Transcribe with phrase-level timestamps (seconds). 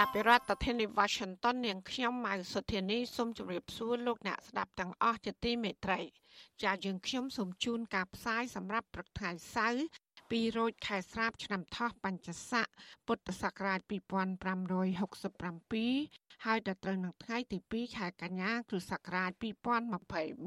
[0.00, 6.00] ចាប់ពីរដ្ឋធានី Washington នាងខ្ញុំម៉ៅសុធានីសូមជម្រាបសួរលោកអ្នកស្ដាប់ទាំងអស់ជាទីមេត្រី
[6.62, 9.84] ចាយើងខ្ញុំសូមជូនការផ្សាយសម្រាប់ព្រឹកថ្ងៃសៅរ៍
[10.30, 12.66] ពីរោចខែស្រាបឆ្នាំថោះបัญចស័ក
[13.06, 19.30] ពុទ្ធសករាជ2567ហើយដល់ត្រូវនឹងថ្ងៃទី2ខែកញ្ញាគ្រិស្តសករាជ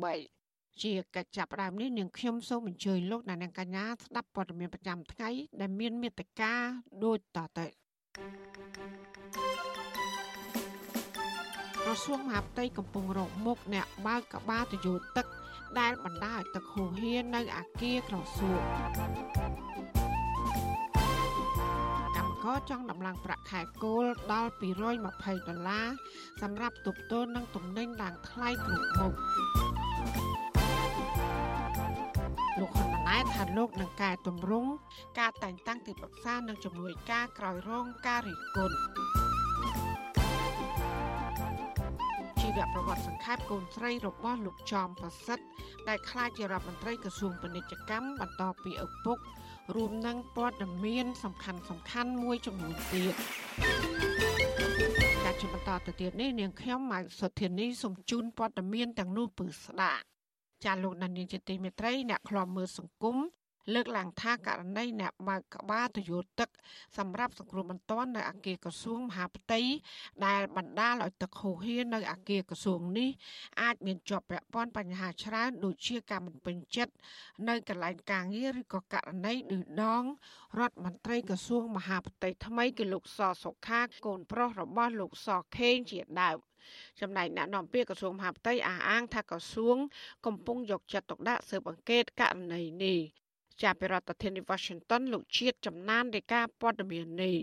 [0.03, 5.30] 2023ជាកិច្ចចាប់ផ្ដើមនេះនាងខ្ញុំសូមអញ្ជើញលោកអ្នកនាងកញ្ញាស្ដាប់ព័ត៌មានប្រចាំថ្ងៃ
[5.61, 6.53] ដែលមានមេត្តា
[7.03, 7.67] ដូចតទៅ
[8.17, 15.25] ក្រសួងមហាផ្ទៃកំពុងរកមុខអ្នកបើកកបាតយោទឹក
[15.79, 18.61] ដែលបណ្ដាលឲ្យទឹកហូរហៀនៅអាគារក្រសួង
[22.17, 25.87] កម្មករចង់ដំឡើងប្រាក់ខែគោលដល់220ដុល្លារ
[26.41, 29.13] សម្រាប់ទប់ទល់នឹងទំនិញឡើងថ្លៃគ្រប់មុខ
[32.59, 34.71] លោកហ៊ុនម៉ា ណែតថាលោកនឹងកែតម្រង់
[35.19, 38.77] ការតែងតាំងទីប្រឹក្សានិងជំនួយការក្រោយរងការរិះគន់
[42.39, 45.45] ជីវប្រវត្តិសង្ខេបកូនស្រីរបស់លោកចំប្រសិទ្ធ
[45.87, 49.17] ដែលក្លាយជារដ្ឋមន្ត្រីក្រសួងពាណិជ្ជកម្មបន្តពីឪពុក
[49.75, 53.15] រួមនឹងព័ត៌មានសំខាន់សំខាន់មួយចំនួនទៀត
[55.23, 60.19] ការជបន្តទៅទៀតនេះនាងខ្ញុំម៉ៅសុធានីសូមជូនព័ត៌មានទាំងនោះពឺស្ដាប់
[60.65, 63.17] ចាលោកដានៀងជាទីមេត្រីអ្នកខ្លាំមើលសង្គម
[63.73, 66.49] លើកឡើងថាករណីអ្នកបើកក្បាលទយោទឹក
[66.97, 69.61] សម្រាប់សង្គ្រោះបន្ទាន់នៅអគារក្រសួងមហាផ្ទៃ
[70.25, 73.09] ដែលបណ្ដាលឲ្យទឹកហូរហៀរនៅអគារក្រសួងនេះ
[73.61, 76.93] អាចមានជាប់ពាក់ព័ន្ធបញ្ហាច្រើនដូចជាការមិនពេញចិត្ត
[77.49, 80.03] នៅកន្លែងការងារឬក៏ករណីឌឺដង
[80.59, 85.27] រដ្ឋមន្ត្រីក្រសួងមហាផ្ទៃថ្មីគឺលោកសសុខាកូនប្រុសរបស់លោកស
[85.58, 86.48] ខេងជាដើម
[87.02, 89.77] ចំណែកអ្នកនាំពាក្យក្រសួងមហាផ្ទៃអះអាងថាក្រសួង
[90.25, 92.99] កំពុងយកចិត្តទុកដាក់ស៊ើបអង្កេតករណីនេះ
[93.61, 97.37] ចាប់ពីរដ្ឋធានី Washington លោកជាតិចំណាននៃការព័ត៌មាននេះ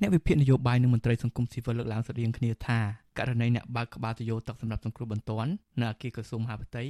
[0.00, 2.78] អ្នកវិភាគនយោបាយនិងមន្ត្រីសង្គមស៊ីវិលលើកឡើងស្រដៀងគ្នាថា
[3.18, 5.50] ករណីអ្នកបើកក្បាលទយោទឹកសម្រាប់សង្គ្រោះបន្ទាន់
[5.80, 6.84] នៅអគារក្រសួងមហាផ្ទៃ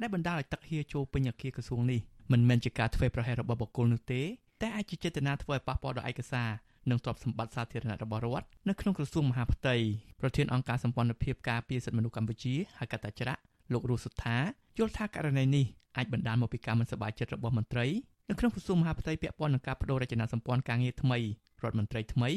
[0.00, 2.00] ដែលបណ្ដាលឲ្យទឹកហៀរចូលពេញអគារក្រសួងនេះ
[2.32, 4.22] មិនមែនជាការធ្វេសប្រហែសរបស់បុគ្គលនោះទេ
[4.62, 6.50] តែអាចជាចេតនាធ្វើឲ្យប៉ះពាល់ដល់ឯកសារ
[6.90, 9.76] និងទ្រព្យសម្បត្តិសាធារណៈរបស់រដ្ឋនៅក្នុងក្រសួងមហាផ្ទៃ
[10.20, 13.40] ប្រធានអង្គការសម្ព័ន្ធភាពការពារសិទ្ធិមនុស្សកម្ពុជាហៅកាត់តាច្រាក់
[13.72, 14.36] លោករស់សុថា
[14.78, 15.66] យល់ថាករណីនេះ
[15.96, 17.86] អាចបណ្ដាលមកពីការមិនសប្បាយចិត្តរបស់មន្ត្រី
[18.28, 21.18] នៅក្នុងក្រសួងមហាផ្ទៃពាក់ព័ន្ធនឹងការបដូររចនាសម្ព័ន្ធការងារថ្មី
[21.62, 22.30] រដ្ឋមន្ត្រីថ្មី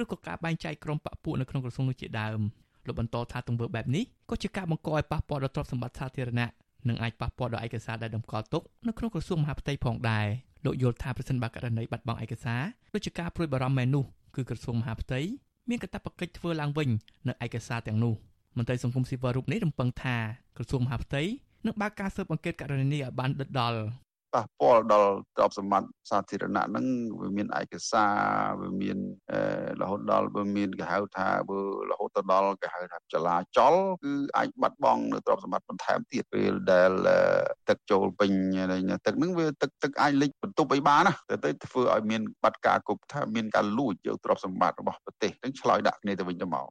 [0.00, 2.40] ឬក៏ការបែងចែកក្រុមបពុនៅក្នុងក្រសួងនោះជាដើម
[2.86, 6.48] លោកបន្តថាទង្វើបែបនេះក៏ជាការបង្កឲ្យប៉ះពាល់ដល់ទ្រព្យសម្បត្តិសាធារណៈ
[6.88, 10.26] និងអាចប៉ះពាល់ដល់ឯកសារដែលតម្កល់ទុកនៅក្នុងក្រសួងមហាផ្ទៃផងដែរ
[10.64, 12.62] លោកយល់ថាប្រសិនបើករណីបាត់បង់ឯកសារ
[12.96, 15.20] ដូចជាការព្រួយបារម្ភមែននោះគឺក្រសួងមហាផ្ទៃ
[15.68, 16.88] មានកាតព្វកិច្ចធ្វើឡើងវិញ
[17.28, 18.14] នៅឯកសារទាំងនោះ
[18.56, 20.16] មន្ត្រីសង្គមស៊ីវិលរូបនេះរំពឹងថា
[20.56, 21.22] ក្រសួងមហាផ្ទៃ
[21.66, 23.78] នឹងបើកការស៊ើបអង្កេតករណីនេះឲ្យបានដិតដល់
[24.36, 26.86] ប៉ះពាល់ដល់ទ្រព្យសម្បត្តិសាធារណៈហ្នឹង
[27.20, 28.12] វាមានឯកសារ
[28.60, 28.98] វាមាន
[29.80, 31.58] រហូតដល់វាមានគេហៅថាបើ
[31.90, 36.90] រហូតទៅដល់គេហៅថាចលាចលគឺអាចបាត់បង់នៅទ្រព្យសម្បត្តិបន្ថែមទៀតពេលដែល
[37.68, 38.30] ទឹកចូលពេញ
[39.06, 46.66] ទឹកហ្នឹងវាទឹកទឹកអាចលិចបន្ទប់អីបានណាតែទៅធ្វើឲ្យមានបាត់ការគប់ថាមានការលួចយកទ្រព្យសម្បត្តិរបស់ប្រទេសហ្នឹងឆ្លើយដាក់គ្នាទៅវិញទៅមក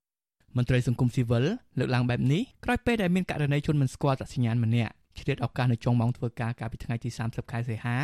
[0.57, 1.45] មន្ត្រីសង្គមស៊ីវិល
[1.79, 7.97] លើកឡើងបែបនេះក្រោយពេលដែលមានករណីជនមិនស្គាល់តសញ្ញាណម្នាក់ ឆ្លៀតឱកាសនៅចុងម៉ោងធ្វើការកាលពីថ្ងៃទី30ខែសីហា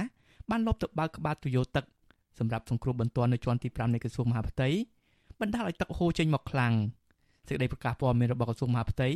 [0.50, 1.86] បានលបទៅបើកក្បាលទុយោទឹក
[2.40, 4.70] សម្រាប់សង្គ្រោះបន្ទាន់នៅជាន់ទី5នៃក្រសួងមហាផ្ទៃ
[5.42, 6.74] បណ្ដាលឲ្យទឹកហូរចេញមកខ្លាំង
[7.48, 9.10] សេចក្តីប្រកាសព័ត៌មានរបស់ក្រសួងមហាផ្ទៃ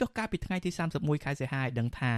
[0.00, 2.12] ចុះកាលពីថ្ងៃទី31ខែសីហាឲ្យដឹងថា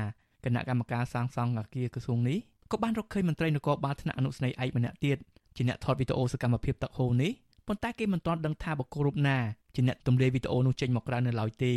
[0.44, 2.38] គណៈកម្មការសាងសង់អគារក្រសួងនេះ
[2.72, 5.18] ក៏បានរកឃើញមន្ត្រីនគរបាលថ្នាក់អនុស្នេហ៍ឯកម្នាក់ទៀត
[5.56, 7.32] ជាអ្នកថតវីដេអូសកម្មភាពទឹកហូរនេះ
[7.66, 9.38] ប៉ុន្តែគេមិនទាន់ដឹងថាបុគ្គលរូបណា
[9.74, 11.72] ជាអ្នកទម្លាយវីដេអូនោះចេញមកក្រៅនៅឡើយទេ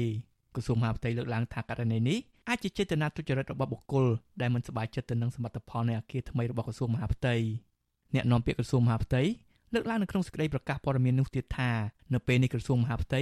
[0.56, 4.06] ក្រសួងមហាផ្ទៃលើកឡើងថាករណីនេះ អាចជាចេតនាទុច្ចរិតរបស់បុគ្គល
[4.42, 7.36] ដែលមិនសប្បាយចិត្តទៅនឹងសមិទ្ធផលនៃអគារថ្មីរបស់ក្រសួងមហាផ្ទៃ
[8.16, 9.22] អ្នកនាំពាក្យក្រសួងមហាផ្ទៃ
[9.74, 11.72] លើកឡើងនៅក្នុងសេចក្តីប្រកាសព័ត៌មាននោះទៀតថា
[12.14, 13.22] នៅពេលនេះក្រសួងមហាផ្ទៃ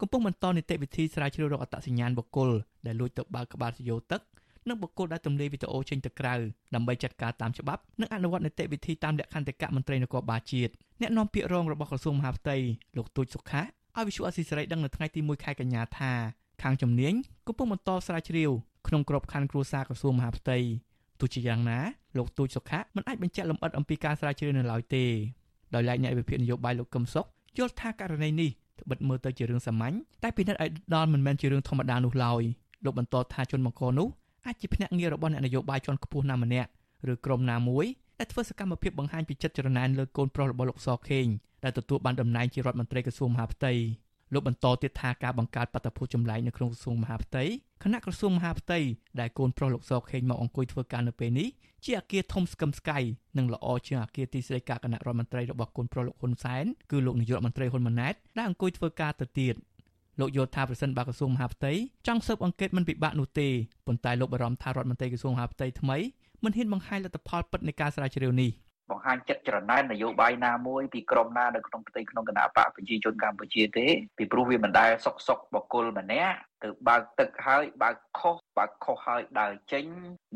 [0.00, 2.50] កំពុងបន្តនីតិវិធីស្រាវជ្រាវរកអត្តសញ្ញាណបុគ្គល
[2.86, 4.20] ដែលលួចទៅបើកក្បាលយោទឹក
[4.68, 6.34] និងបុគ្គលដែលទម្លាយវីដេអូចេញទៅក្រៅ
[6.74, 12.56] ដើម្បីចាត់ការតាមច្បាប់និងអនុវត្តនីតិវិធីតាមលក្ខន្តិកៈមន្ត្រីនគរបាលជាតិអ្នកនាំពាក្យរងរបស់ក្រសួងមហាផ្ទៃ
[12.96, 16.12] លោកទូចសុខាឲ្យវិសុអសីសេរីដឹងនៅថ្ងៃទី1ខែកញ្ញាថា
[16.62, 17.14] ខាងជំនាញ
[17.46, 18.50] កំពុងបន្តស្រាវជ្រាវ
[18.86, 20.58] ក្នុងក្របខ័ណ្ឌគ្រួសារក្រសួងមហាផ្ទៃ
[21.20, 21.78] ទោះជាយ៉ាងណា
[22.16, 25.04] លោកទូចសុខៈមិនអាចបញ្ជាក់លម្អិតអំពីការស្រាវជ្រាវនៅឡើយទេ
[25.74, 27.26] ដោយឡែកអ្នកវិភាគនយោបាយលោកកឹមសុខ
[27.58, 32.42] យល់ថាករណីនេះត្បិតមើលទៅជារឿងសាមញ្ញតែពិនិត្យឲ្យដល់មិនមែនជារឿងធម្មតានោះឡើយ
[32.84, 34.08] លោកបន្តថាជនបង្កនោះ
[34.46, 36.68] អាចជាភ្នាក់ងាររបស់អ្នកនយោបាយជាន់ខ្ពស់ណាម្នាក់
[37.12, 37.86] ឬក្រុមណាមួយ
[38.18, 41.26] ដែលធ្វើសកម្មភាពបង្ហាញពីចិត្តច្រណែនលើកូនប្រុសរបស់លោកសខេង
[41.64, 43.72] ដែលទទួលបានតំណែងជារដ្ឋមន្ត្រីក្រសួងមហាផ្ទៃ
[44.34, 47.44] លោកបន្តទៀតថាការបង្កើតបាតុភូតចម្លែកនៅក្នុងក្រសួងមហាផ្ទៃ
[47.82, 48.78] គណៈក្រសួងមហាផ្ទៃ
[49.20, 51.48] ដែលកូនប្រុសលោកសខេងមកអង្គុយធ្វើការនៅពេលនេះ
[51.84, 52.98] ជាអគារធំស្កឹមស្កៃ
[53.38, 59.54] និងល្អជាងអគារទីស្តីការគណៈរដ្ឋមន្ត្រីរបស់កូនប្រុសលោកហ៊ុនសែនគឺលោកនាយករដ្ឋមន្ត្រីហ៊ុនម៉ាណែតដែលអង្គុយធ្វើការទៅទៀត
[60.20, 61.72] លោកយល់ថាប្រសិនបើក្រសួងមហាផ្ទៃ
[62.06, 63.48] ចង់ស៊ើបអង្កេតមិនពិបាកនោះទេ
[63.86, 65.96] ប៉ុន្តែលោកបារម្ភថារដ្ឋមន្ត្រីក្រសួងមហាផ្ទៃថ្មី
[66.44, 68.50] មិនហ៊ានបង្ហាញលទ្ធផលពិតនៃការស្រាវជ្រាវនេះ
[68.90, 73.86] បង្ហាញចិត្តច្រណែននយោបាយណាមួយពីក្រមណានៅក្នុងផ្ទៃក្នុងគណៈបកប្រជាជនកម្ពុជាទេ
[74.18, 79.84] ពីព្រោះវាមិនដែលសុកសុកបកុលម្នាក់ទៅបើកទឹកហើយបើកខុស បើកខុសហើយដើរចេញ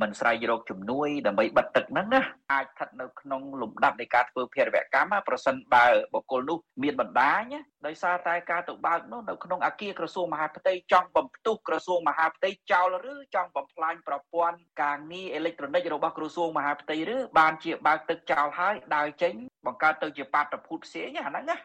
[0.00, 2.22] មិនស្រែករកជំនួយដើម្បីបិទទឹកហ្នឹងណា
[2.52, 7.42] អាចស្ថិតនៅក្នុងលំដាប់នៃការធ្វើភារវកម្មប្រសិនបើបុគ្គលនោះមានបណ្ដាញ
[7.86, 19.34] ដោយសារតែការទៅបើកនោះនៅក្នុងអគារក្រសួងមហាផ្ទៃចង់បំផ្ទុះក្រសួងមហាផ្ទៃចោលឬចង់បំផ្លាញប្រព័ន្ធការងារអេឡិចត្រូនិករបស់ក្រសួងមហាផ្ទៃឬបានជាបើកទឹកចោលហើយដើរចេញ
[19.66, 21.58] បង្កើតទៅជាបាតុភូតផ្សេងអាហ្នឹងណា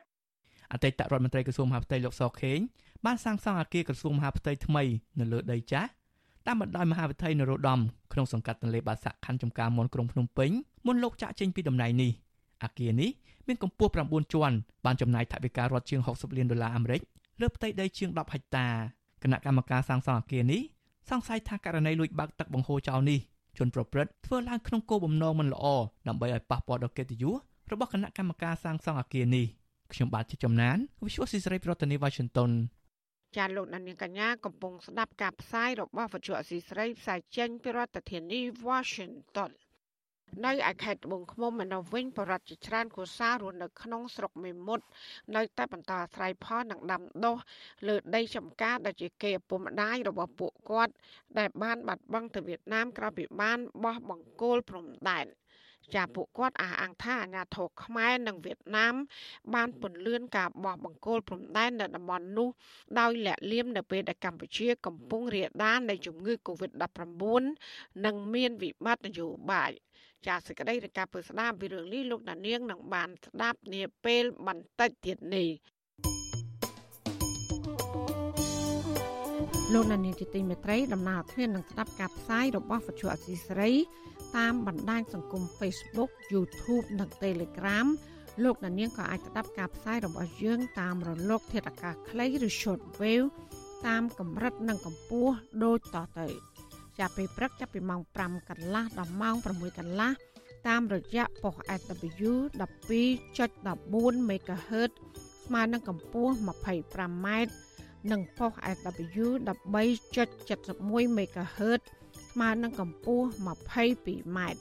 [0.73, 2.59] អតីតរដ្ឋមន្ត្រីក្រសួងមហាផ្ទៃលោកសខេង
[3.05, 4.83] បានសាងសង់អគារក្រសួងមហាផ្ទៃថ្មី
[5.19, 5.89] នៅលើដីចាស់
[6.47, 7.79] តាមបណ្ដោយមហាវិថីនរោត្តម
[8.13, 10.49] ក្នុងសង្កាត់ទន្លេបាសាក់ខណ្ឌចំការមនក្រុងភ្នំពេញ
[10.85, 12.11] មុនលោកចាក់ចេញពីតំណែងនេះ
[12.63, 13.11] អគារនេះ
[13.47, 14.55] មានកម្ពស់9ជាន់
[14.85, 17.01] បានចំណាយថវិការដ្ឋជាង60លានដុល្លារអាមេរិក
[17.41, 18.67] លើផ្ទៃដីជាង10ហិកតា
[19.23, 20.61] គណៈកម្មការសាងសង់អគារនេះ
[21.09, 23.19] សង្ស័យថាករណីលួចបើកទឹកបង្ហូរចោលនេះ
[23.57, 25.65] ជនប្រព្រឹត្តធ្វើឡើងក្នុងគោលបំណងមិនល្អ
[26.07, 27.35] ដើម្បីឲ្យប៉ះពាល់ដល់កិត្តិយស
[27.71, 29.45] របស់គណៈកម្មការសាងសង់អគារនេះ
[29.93, 32.51] ខ្ញុំបាទជាចំណាន Visual Society ប្រធានាទី Washington
[33.37, 39.51] ចាលោកនាងកញ្ញាកំពុងស្ដាប់ការផ្សាយរបស់វិទ្យុអស៊ីស្រីផ្សាយចេញពីរដ្ឋធានី Washington
[40.45, 44.85] នៅឯខេត្តត្បូងឃ្មុំឯនោះវិញបរិវត្តជាច្រើនគូសាររស់នៅក្នុងស្រុកមេមត់
[45.35, 47.37] នៅតែបន្តអាស្រ័យផលនឹងដាំដុះ
[47.87, 50.93] លើដីចំការដែលជាគេឪពុកម្ដាយរបស់ពួកគាត់
[51.37, 55.25] ដែលបានបាត់បង់ទៅវៀតណាមក្រោយពីបានបោះបង្គោលព្រំដែន
[55.95, 58.95] ចាពួកគាត់អះអាងថាអាញាធរខ្មែរនិងវៀតណាម
[59.53, 62.49] បានពន្លឿនការបោះបង្គោលព្រំដែននៅតំបន់នោះ
[62.99, 67.43] ដោយលាក់លៀមនៅពេលដែលកម្ពុជាកំពុងរាលដាលនៃជំងឺ Covid-19
[68.05, 69.71] និងមានវិបត្តិនយោបាយ
[70.27, 75.49] ចាសសេចក្តីរាយការណ៍ពីស្ដាមពីរឿងនេះលោកដានៀងនឹងបានស្ដាប់នាពេលបន្តិចទៀតនេះ
[79.73, 83.71] លោកនានីជាទីមេត្រីដំណើរធាននឹងស្ដាប់ការផ្សាយរបស់វិទ្យុអសីស្រី
[84.37, 87.87] តាមបណ្ដាញសង្គម Facebook YouTube និង Telegram
[88.43, 93.27] លោកអ្នកនាងក៏អាចស្ដាប់ការផ្សាយរបស់យើងតាមរលក ធាតុអាកាសខ្លីឬ Shortwave
[93.87, 95.33] តាមកម្រិតនិងកម្ពស់
[95.63, 96.27] ដូចតទៅ
[96.99, 100.11] ចាប់ពីព្រឹកចាប់ពីម៉ោង5កន្លះដល់ម៉ោង6កន្លះ
[100.67, 102.31] តាមរយៈប៉ុស SW
[102.61, 104.91] 12.14 MHz
[105.45, 107.27] ស្មើនឹងកម្ពស់ 25m
[108.11, 111.81] និងប៉ុស SW 13.71 MHz
[112.33, 113.27] ស្មើនឹងកម្ពស់
[113.79, 114.59] 22ម៉ែត្រ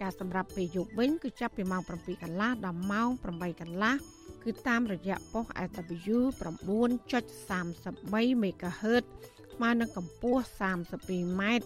[0.00, 3.94] ការសម្រាប់ពេលយប់វិញគឺចាប់ពីម៉ោង7កន្លះដល់ម៉ោង8កន្លះ
[4.44, 9.04] គឺតាមរយៈប៉ុស SW 9.33 MHz
[9.54, 10.42] ស្មើនឹងកម្ពស់
[10.90, 11.64] 32ម៉ែត្រ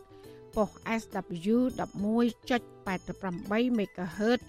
[0.56, 0.70] ប៉ុស
[1.00, 4.40] SW 11.88 MHz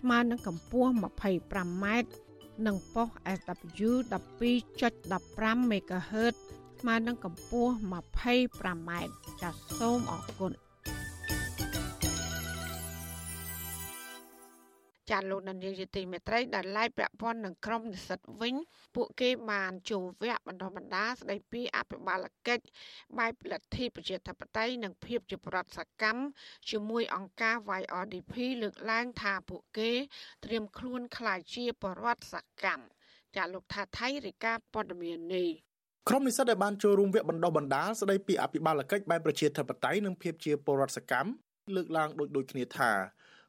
[0.00, 0.90] ស្មើនឹងកម្ពស់
[1.36, 2.08] 25ម៉ែត្រ
[2.66, 3.08] និងប៉ុស
[3.38, 6.34] SW 12.15 MHz
[6.84, 7.72] ស្មើនឹងកម្ពស់
[8.30, 10.52] 25ម៉ែត្រចាសសូមអរគុណ
[15.10, 18.54] ចាលោកនាយកយទីមេត្រីដែលឡាយប្រព័ន្ធនឹងក្រុមនិស្សិតវិញ
[18.96, 22.64] ពួកគេបានចូលវគ្គបណ្ដុះបណ្ដាលស្ដីពីអភិបាលកិច្ច
[23.18, 26.22] បែបលទ្ធិប្រជាធិបតេយ្យនិងភាពជាប្រដ្ឋសកម្ម
[26.70, 29.90] ជាមួយអង្គការ YRDP លើកឡើងថាពួកគេ
[30.44, 32.34] ត្រៀមខ្លួនក្លាយជាប្រដ្ឋស
[32.64, 32.84] កម្ម
[33.36, 35.50] ចាលោកថាថៃរាយការណ៍ព័ត៌មាននេះ
[36.08, 41.30] ក្រុមនិស្សិតដែលបានចូលរួមវគ្គបណ្ដុះបណ្ដាលស្ដីពីអភិបាលកិច្ចបែបប្រជាធិបតេយ្យនិងភាពជាពលរដ្ឋសកម្ម
[41.74, 42.90] លើកឡើងដូចដូចគ្នាថា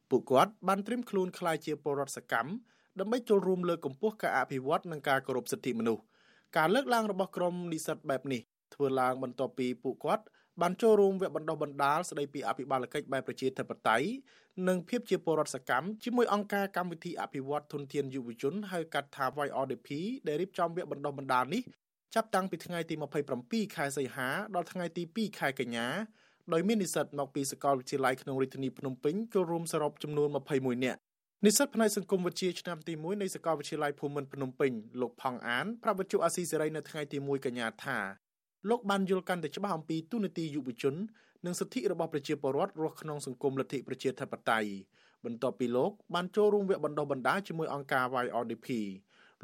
[0.10, 2.52] ពួកគាត់បានត្រៀមខ្លួនក្លាយជាពលរដ្ឋសកម្ម
[3.00, 6.04] ដើម្បីចូលរួមលើកកម្ពស់ការអភិវឌ្ឍនិងការគោរពសិទ្ធិមនុស្ស
[6.58, 8.42] ការលើកឡើងរបស់ក្រុមនិស្សិតបែបនេះ
[8.74, 10.24] ធ្វើឡើងបន្ទាប់ពីពួកគាត់
[10.62, 14.08] បានចូលរួមវគ្គបណ្ដុះបណ្ដាលស្ដីពីអភិបាលកិច្ចបែបប្រជាធិបតេយ្យ
[14.68, 19.90] និងភាពជាពលរដ្ឋសកម្មជាមួយអង្គការកម្មវិធីអភិវឌ្ឍធនធានយុវជនហៅកាត់ថា YRDP
[20.28, 21.64] ដែលរៀបចំវគ្គបណ្ដុះបណ្ដាលនេះ
[22.16, 22.96] ចាប់តាំងពីថ្ងៃទី
[23.36, 25.88] 27ខែសីហាដល់ថ្ងៃទី2ខែកញ្ញា
[26.54, 31.00] ដោយមាននិស្សិតមកពីសាកលវិទ្យាល័យក្នុងរាជធានីភ្នំពេញចូលរួមសរុបចំនួន21នាក់
[31.46, 37.98] និស្សិតផ្នែកសង្គមវិទ្យាឆ្នាំទី1នៃសាកលវិទ្យាល័យភូមិន្ទភ្នំពេញលោកផង់អានប្រាប់វិទ្យុអាស៊ីសេរីនៅថ្ងៃទី1កញ្ញាថា
[38.70, 40.96] លោកបានយល់កាន់តែច្បាស់អំពីទូនាទីយុវជន
[41.46, 44.70] និងសិទ្ធិរបស់ប្រជាពលរដ្ឋរស់ក្នុងសង្គមលទ្ធិប្រជាធិបតេយ្យ
[45.26, 48.68] បន្ទាប់ពីលោកបានចូលរួមវគ្គបណ្ដុះបណ្ដាលជាមួយអង្គការ YRDP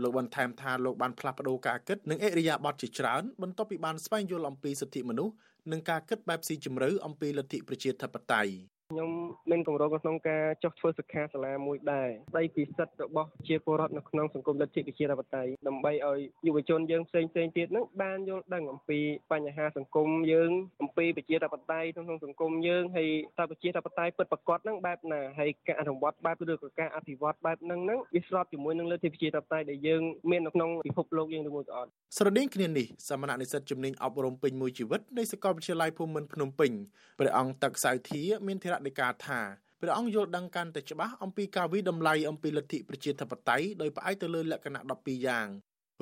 [0.04, 5.34] លោកបានថែមថាលោកបានផ្លាស់ប្តូរការគិតនិងអិរិយាបថជាច្រើនបន្ទាប់ពីបានស្វែងយល់អំពីសិទ្ធិមនុស្ស
[5.72, 8.52] និងការគិតបែបស៊ីជម្រៅអំពីលទ្ធិប្រជាធិបតេយ្យ
[8.92, 9.12] ខ្ញុំ
[9.52, 19.00] មានគម្រោងក្នុងការចុះធ្វើសិក្ខាសាលាមួយដែរស្ដីពីសិទ្ធិរបស់ជាពលរដ្ឋនៅក្នុងសង្គមលទ្ធិប្រជាធិបតេយ្យដើម្បីឲ្យយុវជនយើងផ្សេងផ្សេងទៀតនឹងបានយល់ដឹងអំពី
[19.32, 36.72] បញ្ហាសង្គមយើងអំពីប្រជាធិបតេយ្យក្នុងសង្គមយើងហើយតើប្រជាធិបតេយ្យពិតប្រាកដនឹងបែបណាហើយការអនុវត្តបែបឬក៏ការអភិវឌ្ឍបែបហ្នឹងហ្នឹងវាស្របជាមួយនឹងលទ្ធិប្រជាធិបតេយ្យដែលយើងមាននៅក្នុងពិភពលោកយើងឬមួយក៏អត់ស្រដៀងគ្នានេះសមណនិស្សិតជំនាញអប់រំពេញមួយជីវិតនៃសាកលវិទ្យាល័យភូមិន្ទភ្នំពេញ
[37.20, 39.40] ព្រះអង្គទឹកសៅធាមានធរណីកាថា
[39.82, 45.48] ព្រះអង្គយល់ដឹងកាន់តែច្បាស់អំពីការវិដំឡៃអំពីលទ្ធិប្រជាធិបតេយ្យដោយផ្អែកទៅលើលក្ខណៈ12យ៉ាង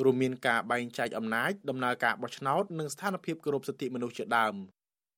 [0.03, 4.55] រួមមានការបែងចែកអំណាចដំណើរការបោះឆ្នោតនិងស្ថានភាពគោរពសិទ្ធិមនុស្សជាដើម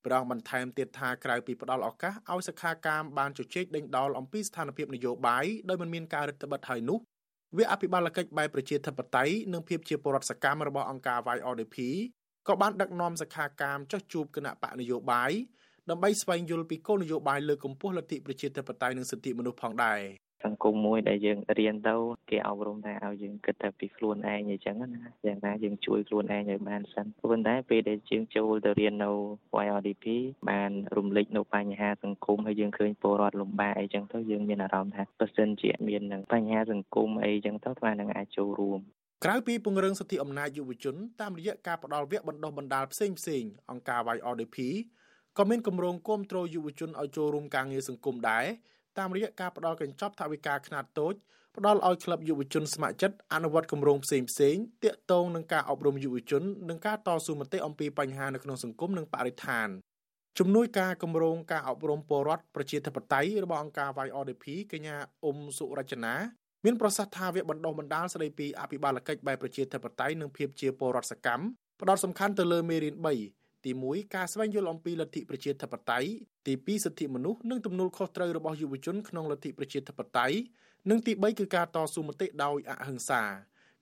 [0.06, 7.00] ព្រះអង្គបន្ថែមទៀតថាក្រៅពីផ្ដល់ឱកាសឲ្យសិក្ខាកាមបានជជែកដេញដោលអំពីស្ថានភាពនយោបាយដោយមិនមានការរឹតបន្តឹងហើយនោះ
[7.58, 11.78] វាអភិបាលកិច្ចបែបប្រជាធិបតេយ្យនិងភាពជាពលរដ្ឋសកម្មរបស់អង្គការ YRDP
[12.48, 15.32] ក៏បានដឹកនាំសិក្ខាកាមចុះជួបគណៈបកនយោបាយ
[15.90, 20.00] ដើម្បីស្វែងយល់ពីគោលនយោបាយលើកកម្ពស់លទ្ធិប្រជាធិបតេយ្យនិងសិទ្ធិមនុស្សផងដែរ
[20.46, 21.96] សង្គមមួយដែលយើងរៀនទៅ
[22.30, 29.12] គេអប់រំថាឲ្យយើងគិតតែពីខ្លួនឯងអញ្ចឹងណាយ៉ាងណាយើងជួយខ្លួនឯងឲ្យបានសិនប៉ុន្តែពេលដែលយើងចូលទៅរៀននៅ
[29.66, 30.06] YRDP
[30.50, 38.80] បានរំលេចនៅបញ្ហាសង្គមហើយយើងឃើញពលរដ្ឋលំបាកអីចឹងទៅយើងមានអារម្មណ៍ថាបើសិនជាមាននឹងបញ្ហាសង្គមអីចឹងទៅស្មាននឹងអាចចូលរួម
[39.26, 44.58] ក្រៅពីពង្រឹងសិទ្ធិអំណាចយុវជនតាមរយៈការផ្តល់វគ្គបណ្ដុះបណ្ដាលផ្សេងផ្សេងអង្គការ YRDP
[45.40, 48.46] ក៏មានគម្រោងគាំទ្រយុវជនឲ្យចូលរួមការងារសង្គមដែរ
[48.98, 51.14] តាមរយៈការផ្តល់កញ្ចប់ថវិកាខ្នាតតូច
[51.58, 59.68] ផ្ដល់ឲ្យក្លឹបយុវជនស្ម័គ្រចិត្តអនុវត្តគម្រោងផ្សេងផ្សេងទាក់ទងនឹងការអប់រំយុវជននិងការតស៊ូមតិអំពីបញ្ហានៅក្នុងសង្គមនិងបរិស្ថាន
[60.40, 66.14] ជំនួយការគម្រោងការអប់រំពលរដ្ឋប្រជាធិបតេយ្យរបស់អង្គការ YRDP កញ្ញាអ៊ុំសុរចនា
[66.66, 71.44] មានប្រសាសន៍ថាវាបណ្ដុះបណ្ដាលស្ដីពីអភិបាលកិច្ចបែបប្រជាធិបតេយ្យនិងភាពជាពលរដ្ឋសកម្ម
[71.82, 76.10] ផ្ដោតសំខាន់ទៅលើមេរៀន3 ទី1ការស្វែងយល់អំពីលទ្ធិប្រជាធិបតេយ្យ
[76.48, 80.38] ទី2សិទ្ធិមនុស្សនិងទំនួលខុសត្រូវរបស់យុវជនក្នុងលទ្ធិប្រជាធិបតេយ្យ
[80.90, 83.22] និងទី3គឺការតស៊ូមតិដោយអហិង្សា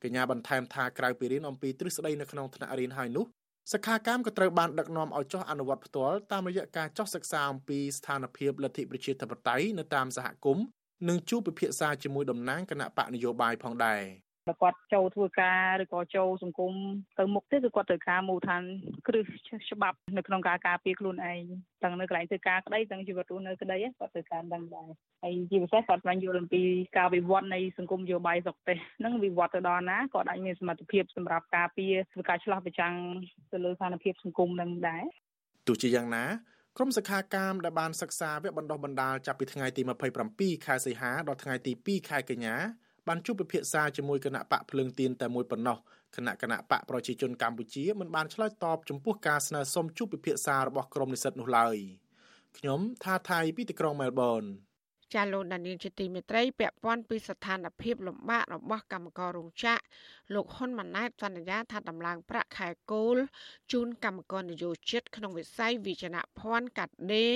[0.03, 3.25] កញ្ញាបន្ថែមថាក្រៅពីរៀនអំពីទ្រឹស្ដីនៅក្នុងថ្នាក់រៀនហើយនោះ
[3.74, 10.65] សិក្ខាកាមក៏ត្រូវបានដឹកនាំឲ្យចុះអនុវត្តផ្ទាល់តាមរយៈការចុះសិក្សាអំពីស្ថានភាពលទ្ធិប្រជាធិបតេយ្យនៅតាមសហគមន៍
[11.07, 14.26] និងជួបពិភាក្សាជាមួយតំណាងគណៈបកនយោបាយផងដែរ។បើ
[14.62, 16.74] គាត់ចូលធ្វើការឬក៏ចូលសង្គម
[17.20, 18.62] ទៅមុខទេគឺគាត់ត្រូវការមូលដ្ឋាន
[19.08, 19.25] គ្រឹះ
[19.72, 21.42] ច្បាប់នៅក្នុងការការពារខ្លួនឯង
[21.84, 24.89] ទាំងនៅកន្លែងធ្វើការក្តីទាំងជីវិតរស់នៅក្តីគាត់ត្រូវការដឹងដែរ
[25.24, 26.62] ហើយជាពិសេសគាត់ស្វែងយល់អំពី
[26.98, 32.94] ការវិវត្តនៃសង្គមនយោបាយស្រុកទេសនឹងវិវត្តទៅដល់ណាគាត់អាចមានសមត្ថភាពសម្រាប់ការពារធ្វើការឆ្លោះប្រចាំង
[33.51, 35.04] ទៅលើស្ថានភាពសង្គមនឹងដែរ
[35.68, 36.25] ទោះជាយ៉ាងណា
[36.77, 39.82] ក្រុមសិក្ខាកាមដែលបានសិក្សាវគ្គបណ្ដុះបណ្ដាលចាប់ពីថ្ងៃទី
[40.24, 42.56] 27ខែសីហាដល់ថ្ងៃទី2ខែកញ្ញា
[43.08, 45.78] បានជួបពិភាក្សាជាមួយគណៈបកភ្លើងទៀនតែមួយប៉ុណ្ណោះ
[46.16, 51.76] គណៈគណៈបកប្រជាជនកម្ពុជាមិនបានឆ្លើយតបចំពោះការស្នើសុំជួបពិភាក្សារបស់ក្រុមនិស្សិតនោះឡើយ
[52.58, 54.44] ខ្ញុំថាថៃពីទីក្រុងមែលប៊ន
[55.16, 59.84] ចាលោកដានីលជាទីមេត្រីពាក់ព័ន្ធពីស្ថានភាពលំបាករបស់កម្មកររោងចក្រ
[60.34, 63.18] លោកហ៊ុនម៉ាណែតសន្យាថាដំឡើងប្រាក់ខែគោល
[63.72, 66.10] ជូនកម្មករនយោជិតក្នុងវិស័យវិជ្ជា
[66.40, 67.34] ភ័ណ្ឌកាត់ដេរ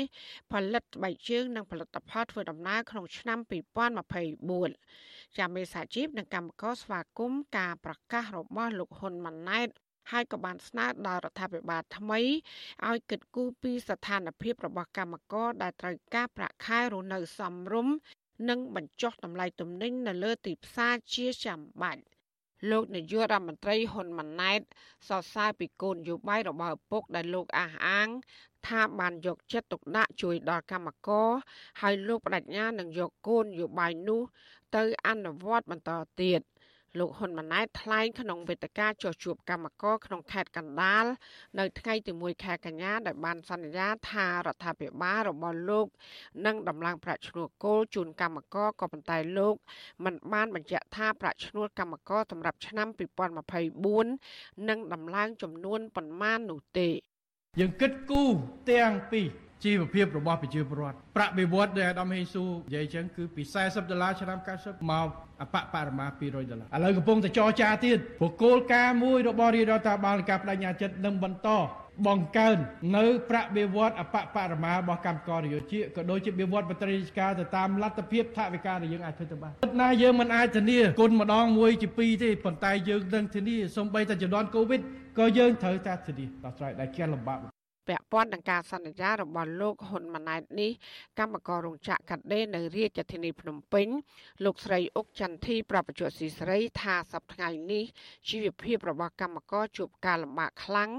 [0.51, 9.67] ផលិតស្បែកជើងនិងផលិតផលធ្វើដំណើរក្នុងឆ្នាំ2024 ចាមេសាជីពនិងកម្មករស្វាគមន៍ការប្រកាសរបស់លោកហ៊ុនម៉ាណែត
[10.11, 12.19] ហើយក៏បានស្នើដល់រដ្ឋាភិបាលថ្មី
[12.88, 17.95] ឲ្យគិតគូរពីស្ថានភាពរបស់កម្មករដែលត្រូវការប្រាក់ខែរស់នៅសមរម្យ
[18.50, 22.01] និងបញ្ចុះតម្លៃទំនិញនៅលើទីផ្សារជាចាំបាច់
[22.70, 24.62] លោកនាយករដ្ឋមន្ត្រីហ៊ុនម៉ាណែត
[25.08, 28.08] សរសើរពីគោលនយោបាយរបស់ឪពុកដែលលោកអះអាង
[28.68, 31.30] ថាបានយកចិត្តទុកដាក់ជួយដល់កម្មករ
[31.82, 34.22] ហើយលោកបដិញ្ញានឹងយកគោលនយោបាយនោះ
[34.75, 35.91] ទៅអនុវត្តបន្ត
[36.22, 36.41] ទៀត។
[37.00, 41.05] លោកហ៊ុនម៉ាណែតថ្លែងក្នុងវេទិកាចុះជួបកម្មករក្នុងខេត្តកណ្ដាល
[41.60, 45.88] នៅថ្ងៃទី1ខែកញ្ញាដែលបានសន្យាថារដ្ឋាភិបាលរបស់លោក
[46.45, 49.55] នឹងដំឡើងប្រាក់ឈ្នួលគោលជូនកម្មករក៏ប៉ុន្តែលោក
[50.05, 52.88] មិនបានបញ្ជាក់ថាប្រាក់ឈ្នួលកម្មករសម្រាប់ឆ្នាំ
[53.57, 56.89] 2024នឹងដំឡើងចំនួនប៉ុន្មាននោះទេ
[57.60, 58.31] យើងគិតគូរ
[58.71, 59.27] ទាំងពីរ
[59.65, 65.08] ជីវភាពរបស់ប្រជាពលរដ្ឋប្រាក់បៀវត្សដែលអាដាមហេងស៊ូនិយាយចឹងគឺពី40ដុល្លារឆ្នាំ90មក
[65.41, 71.50] អបបរមា200ដុល្លារឥឡូវកំពុងតែចរចាទៀតព្រោះគោលការណ៍មួយរបស់រាជរដ្ឋាភិបាលនៃការបដិញ្ញាចិត្តនឹងបន្ត
[72.08, 72.58] បង្កើន
[72.98, 79.51] នៅប្រាក់បៀវត្សអបបរមារបស់កម្មករនយោជកក៏ដូចជាបៀវត្សបត្រីរាជការទៅតាមលទ្ធភាពថវិកាដែលយើងអាចធ្វើទៅបាន
[79.82, 84.82] ណាយើងមិនអាចធានាគុណម្ដងមួយជាពីរទេប៉ុន្តែយើងនឹងធានាសំបីតែជំនាន់កូវីដ
[85.20, 87.39] ក៏យើងត្រូវតែធានាដោះស្រាយដែលជាលំបាក
[87.88, 90.71] ពាក់ព័ន្ធនឹងការសន្យារបស់លោកហ៊ុនម៉ាណែតនេះ
[91.19, 93.88] កម្មកររោងចក្រកាត់ដេរនៅរាជធានីភ្នំពេញ
[94.45, 97.83] លោកស្រីអុកចន្ទធីប្រពន្ធស៊ីស្រីថាសប្តាហ៍នេះ
[98.29, 100.91] ជីវភាពរបស់កម្មករជួបការលំបាកខ្លាំង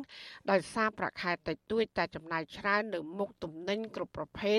[0.50, 4.58] ដោយសារប្រាក់ខែតិចតួចតែចំណាយច្រើននៅមុខទំនិញគ្រប់ប្រភេទ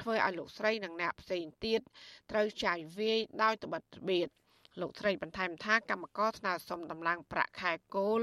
[0.00, 1.80] ធ្វើឲ្យលោកស្រីនិងអ្នកផ្សេងទៀត
[2.30, 4.28] ត្រូវចាយវាយដោយត្បិតត្បៀត
[4.80, 8.20] លោកស្រីបន្ថែមថាកម្មករស្នើសុំដំឡើងប្រាក់ខែគោល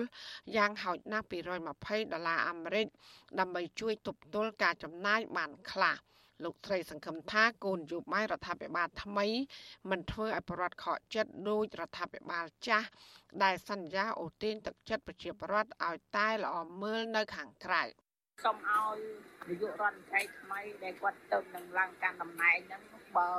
[0.56, 2.88] យ៉ាងហោចណាស់220ដុល្លារអាមេរិក
[3.40, 5.96] ដើម្បីជួយទប់ទល់ការចំណាយបានខ្លះ
[6.44, 9.28] លោកស្រីសង្ឃឹមថាគោលនយោបាយរដ្ឋាភិបាលថ្មី
[9.90, 12.88] មិនធ្វើឲ្យប្រវត្តិខកចិត្តដោយរដ្ឋាភិបាលចាស់
[13.44, 17.84] ដែលសន្យាអូទាញទឹកចិត្តប្រជាពលរដ្ឋឲ្យតែល្អមើលនៅខាងក្រៅ
[18.46, 18.98] សូមឲ្យ
[19.50, 22.82] នាយករដ្ឋមន្ត្រីថ្មីដែលគាត់ទៅនឹងឡើងកាន់តំណែងហ្នឹង
[23.18, 23.30] បើ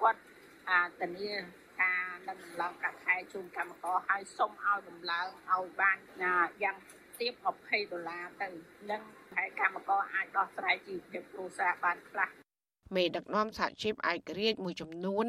[0.00, 0.20] គាត់
[0.68, 1.32] អាធានា
[1.82, 5.98] ការនឹងដំឡើងប្រាក់ខែជូនកម្មករហើយសូមឲ្យដំឡើងឲ្យបាន
[6.62, 6.76] យ៉ាង
[7.20, 8.48] ទៀប20ដុល្លារទៅ
[8.90, 9.02] នឹង
[9.36, 12.30] ហើយកម្មករអាចដោះស្រាយជីវភាពគ្រួសារបានខ្លះ
[12.96, 15.26] មេដឹកនាំសហជីពឯករាជ្យមួយចំនួន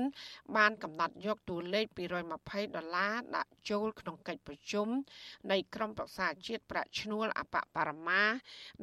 [0.58, 1.86] បានកំណត់យកតួលេខ
[2.32, 4.88] 220ដុល្លារដាក់ចូលក្នុងកិច្ចប្រជុំ
[5.52, 8.24] នៃក្រុមប្រឹក្សាជាតិប្រាក់ឈ្នួលអបបរមា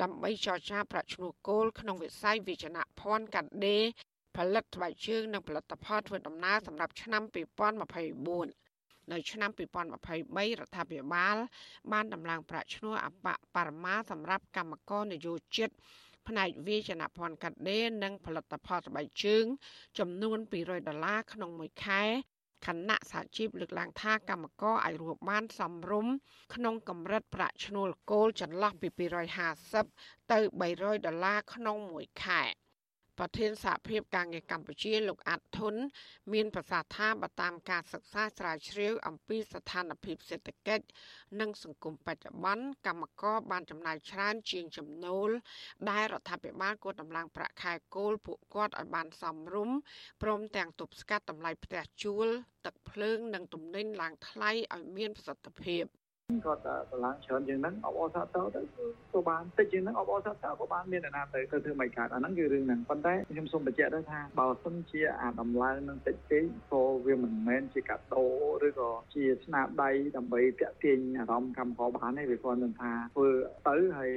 [0.02, 2.70] ដើម្បីចរចាប្រាក់ឈ្នួលគោលក្នុងវិស័យវិជ្ជា
[3.00, 3.84] ភ័ណ្ឌកាត់ដេរ
[4.36, 7.22] ផលិតស្បែកជើងនិងផលិតផលធ្វើដំណើរសម្រាប់ឆ្នាំ
[7.96, 11.36] 2024នៅឆ្នាំ2023រដ្ឋាភិបាល
[11.92, 15.70] បានដំឡើងប្រាក់ឈ្នួលអបបរមាសម្រាប់កម្មករនយោជិត
[16.28, 19.44] ផ្នែកវិជ្ជាភ័ណ្ឌកាត់ដេរនិងផលិតផលស្បែកជើង
[19.98, 22.02] ចំនួន200ដុល្លារក្នុងមួយខែ
[22.66, 26.14] ខណៈសហជីពលើកឡើងថាកម្មករអាចរស់បានសមរម្យ
[26.54, 28.88] ក្នុងកម្រិតប្រាក់ឈ្នួលគោលចន្លោះពី
[29.60, 30.38] 250ទៅ
[30.72, 32.42] 300ដុល្លារក្នុងមួយខែ។
[33.18, 35.74] ប្រធានសហភាពការងារកម្ពុជាលោកអាត់ធុន
[36.32, 40.84] មានប្រសាសន៍ថាបើតាមការសិក្សាស្រាវជ្រាវអំពីស្ថានភាពសេដ្ឋកិច្ច
[41.40, 45.30] និងសង្គមបច្ចុប្បន្នកម្មករបានចំណាយច្រើនជាងចំណូល
[45.90, 49.76] ដែលរដ្ឋាភិបាលគួរដំឡើងប្រាក់ខែគោលពួកគាត់ឲ្យបានសមរម្យ
[50.22, 52.26] ព្រមទាំងទប់ស្កាត់តម្លៃផ្ទះជួល
[52.66, 55.84] ទឹកភ្លើងនិងទំនិញឡើងថ្លៃឲ្យមានប្រសិទ្ធភាព។
[56.46, 56.60] គាត់
[56.92, 58.60] តម្លើងច្រើនជាងហ្នឹងអបអរសាទរទៅ
[59.12, 68.24] ក៏បានតិចជាងហ្នឹងអបអរសាទរក៏បានមានអ្នកណាទៅទៅធ្វើមិនកើតអាហ្នឹងគឺរឿងហ្នឹងប៉ុន្តែខ្ញុំសូមបញ្ជាក់ដែរថាបើសិនជាអាតម្លើងនឹងតិចពេកក៏វាមិនមែនជាកាដូ
[68.66, 73.28] ឬក៏ជាស្នាដៃដើម្បីតាក់ទាញអារម្មណ៍កម្មករបានទេវាគាត់នឹងថាធ្វើ
[73.68, 74.10] ទៅហើយ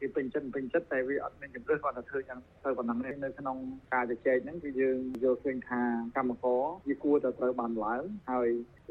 [0.00, 3.56] គេពេញចិត្តពេញចិត្តតែវាអត់មានជំរឿសគាត់ទៅធ្វើយ៉ាងទៅប៉ុណ្ណឹងទេនៅក្នុង
[3.94, 5.82] ការជជែកហ្នឹងគឺយើងយល់ឃើញថា
[6.16, 8.48] កម្មករវាគួរតែត្រូវបានឡើងហើយ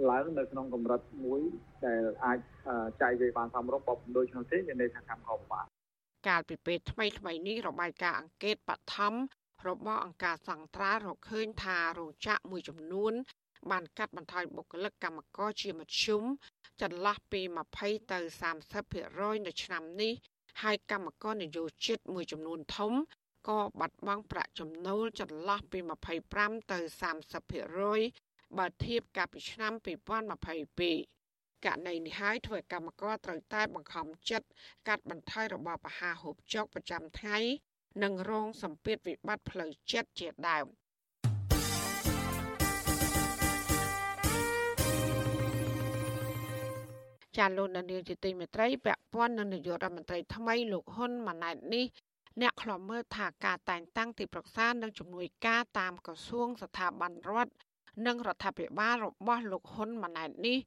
[0.10, 1.42] ឡើងនៅក្នុងកម្រិតមួយ
[1.86, 2.40] ដែលអាច
[3.02, 5.66] ចាយវាបានសមរម្យបើមិនដូច្នោះទេមានន័យថាកម្មករពិបាក
[6.28, 9.14] កាលពីពេលថ្មីថ្មីនេះរបាយការណ៍អង្កេតបឋម
[9.68, 13.14] របស់អង្គការសង្ត្រារកឃើញថារោងចក្រមួយចំនួន
[13.72, 16.24] បានកាត់បន្ថយបុគ្គលិកកម្មករជាមធ្យម
[16.82, 17.42] ចន្លោះពី
[17.78, 18.20] 20ទៅ
[18.82, 20.14] 30%នៅឆ្នាំនេះ
[20.62, 22.94] ហើយកម្មករនយោជិតមួយចំនួនធំ
[23.50, 25.80] ក៏បាត់បង់ប្រាក់ចំណូលចន្លោះពី
[26.26, 26.80] 25ទៅ
[27.60, 29.74] 30% បើធៀបកាលពីឆ្នាំ
[30.50, 34.48] 2022ករណីនេះហើយធ្វើឲ្យកម្មករត្រូវតែបង្ខំចិត្ត
[34.88, 37.38] កាត់បន្ថយរបបអាហារហូបចុកប្រចាំថ្ងៃ
[38.04, 40.68] និងរងសម្ពាធវិបត្តិផ្លូវចិត្តជាដើម
[47.38, 51.86] ចាលោកនាយកជាទីមេត្រីពាក់ព័ន្ធនឹងនាយករដ្ឋមន្ត្រីថ្មីលោកហ៊ុនម៉ាណែតនេះ
[52.42, 57.52] អ្នកខ្លំមើលថាការតែងតាំងទីប្រឹក្សានិងជំនួយការតាមក្រសួងស្ថាប័នរដ្ឋ
[58.08, 60.58] និងរដ្ឋាភិបាលរបស់លោកហ៊ុនម៉ាណែតនេះ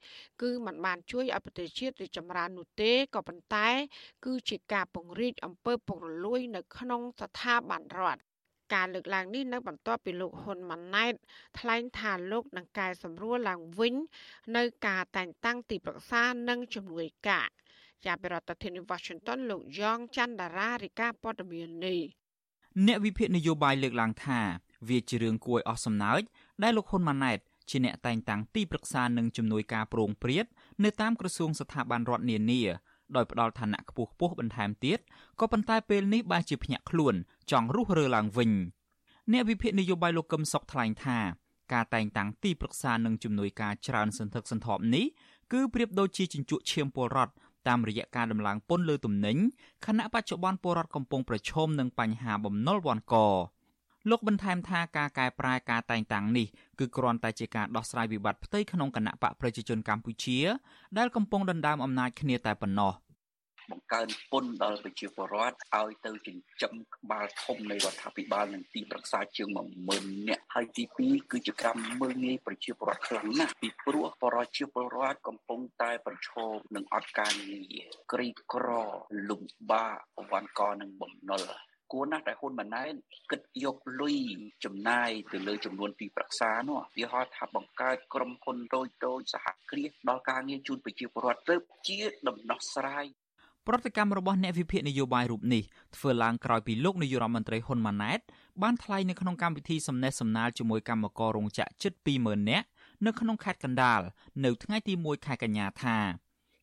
[0.42, 3.68] គឺมันបានជួយឲ្យប្រទេសជាតិរីកចម្រើននោះទេក៏ប៉ុន្តែ
[4.24, 8.22] គឺជាការពង្រីកអំពើពុករលួយ នៅក្នុងស្ថាប័នរដ្ឋ
[8.74, 11.14] ការលើកឡើងនេះនៅបន្ទាប់ពីលោកហ៊ុនម៉ាណែត
[11.58, 13.94] ថ្លែងថាលោកនឹងកែសម្រួលឡើងវិញ
[14.56, 17.48] នៅការតែងតាំងទីប្រឹក្សានិងជំនួយការ
[18.04, 22.00] ជាប្រធានាធិបតី Washington លោកយ៉ងច័ន្ទដារារាជការព័ត៌មាននេះ
[22.86, 24.40] អ្នកវិភាគនយោបាយលើកឡើងថា
[24.88, 26.22] វាជារឿងគួរឲ្យអស់សំណើច
[26.62, 27.38] ដែលលោកហ៊ុនម៉ាណែត
[27.70, 30.46] ជាអ្នកតែងតាំងទីប្រឹក្សានិងជំនួយការប្រងព្រាត
[30.84, 32.62] នៅតាមក្រសួងស្ថាប័នរដ្ឋនានា
[33.16, 34.98] ដោយផ្ដល់ឋានៈខ្ពស់ខ្ពស់បន្ថែមទៀត
[35.40, 37.14] ក៏ប៉ុន្តែពេលនេះបែរជាភ្ញាក់ខ្លួន
[37.50, 38.50] ចង់រុះរើឡើងវិញ
[39.32, 41.18] អ្នកវិភាគនយោបាយលោកកឹមសុខថ្លែងថា
[41.72, 45.06] ការតែងតាំងទីប្រឹក្សានិងជំនួយការច្រើនសន្ធឹកសន្ធាប់នេះ
[45.52, 47.32] គឺប្រៀបដូចជាជញ្ជក់ឈាមពលរដ្ឋ
[47.68, 49.36] តាមរយៈការដំឡើងពន្ធលើទំនិញ
[49.86, 53.14] ខណៈបច្ចុប្បន្នពលរដ្ឋកំពុងប្រឈមនឹងបញ្ហាបំណុលវ័នក
[54.10, 56.46] លោកបន្ថែមថាការកែប្រែការតែងតាំងនេះ
[56.78, 60.38] គឺគ្រាន់តែជាការដោះស្រាយវិបត្តិផ្ទៃក្នុងគណៈបកប្រជាជនកម្ពុជា
[60.98, 62.92] ដែលកំពុងដណ្ដើមអំណាចគ្នាតែប៉ុណ្ណោះ
[63.70, 69.48] បង្កើនពន្ធដល់ប្រជាពលរដ្ឋឲ្យទៅចិញ្ចឹមក្បាលធំនៃរដ្ឋាភិបាលនិងទីប្រឹក្សាជាង
[69.88, 78.68] 10000នាក់ហើយទី2គឺជាកម្មមើលងាយប្រជាពលរដ្ឋខ្លាំងណាស់ពីព្រោះប្រជាពលរដ្ឋកំពុងតែប្រឈមនឹងអត់ការងារក្រីក្រ
[79.30, 79.96] លំបាក
[80.30, 81.42] វ៉ាន់កនិងបំណុល
[81.94, 82.94] គួរណាស់ដែលហ៊ុនម៉ាណែត
[83.30, 84.16] គិតយកលុយ
[84.64, 91.54] ចំណាយទៅលើចំនួនទីប្រឹក្សានោះវាហៅថាបង្កើតក្រុមហ៊ុនតូចតូចសហគ្រាសដល់ការងារជូនប្រជាពលរដ្ឋទៅ
[91.86, 93.06] ជាដំណោះស្រាយ
[93.66, 95.62] ប្រតិកម្មរបស់អ្នកវិភាគនយោបាយរូបនេះ
[95.96, 98.20] ធ្វើឡើងក្រោយពីលោកនាយករដ្ឋមន្ត្រីហ៊ុនម៉ាណែត
[98.62, 102.66] បានថ្លែងនៅក្នុងកម្មវិធីសំណេះសំណាលជាមួយកម្មកររោងចក្រជិត20000នាក់
[103.06, 104.00] នៅក្នុងខេត្តកណ្ដាល
[104.44, 105.98] នៅថ្ងៃទី1ខែកញ្ញាថា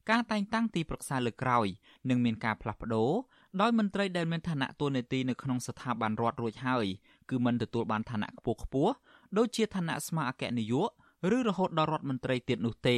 [0.09, 1.67] ការតែងតាំងទីប្រឹក្សាលើកក្រោយ
[2.09, 3.11] នឹងមានការផ្លាស់ប្ដូរ
[3.59, 6.85] ដោយមន្ត្រីដែលមានឋានៈតួនាទីនៅក្នុងស្ថាប័នរដ្ឋរួចហើយ
[7.29, 8.93] គឺមិនទទួលបានឋានៈខ្ពស់ខ្ពស់
[9.37, 10.89] ដូចជាឋានៈស្មាអគ្គនាយក
[11.35, 12.97] ឬរហូតដល់រដ្ឋមន្ត្រីទៀតនោះទេ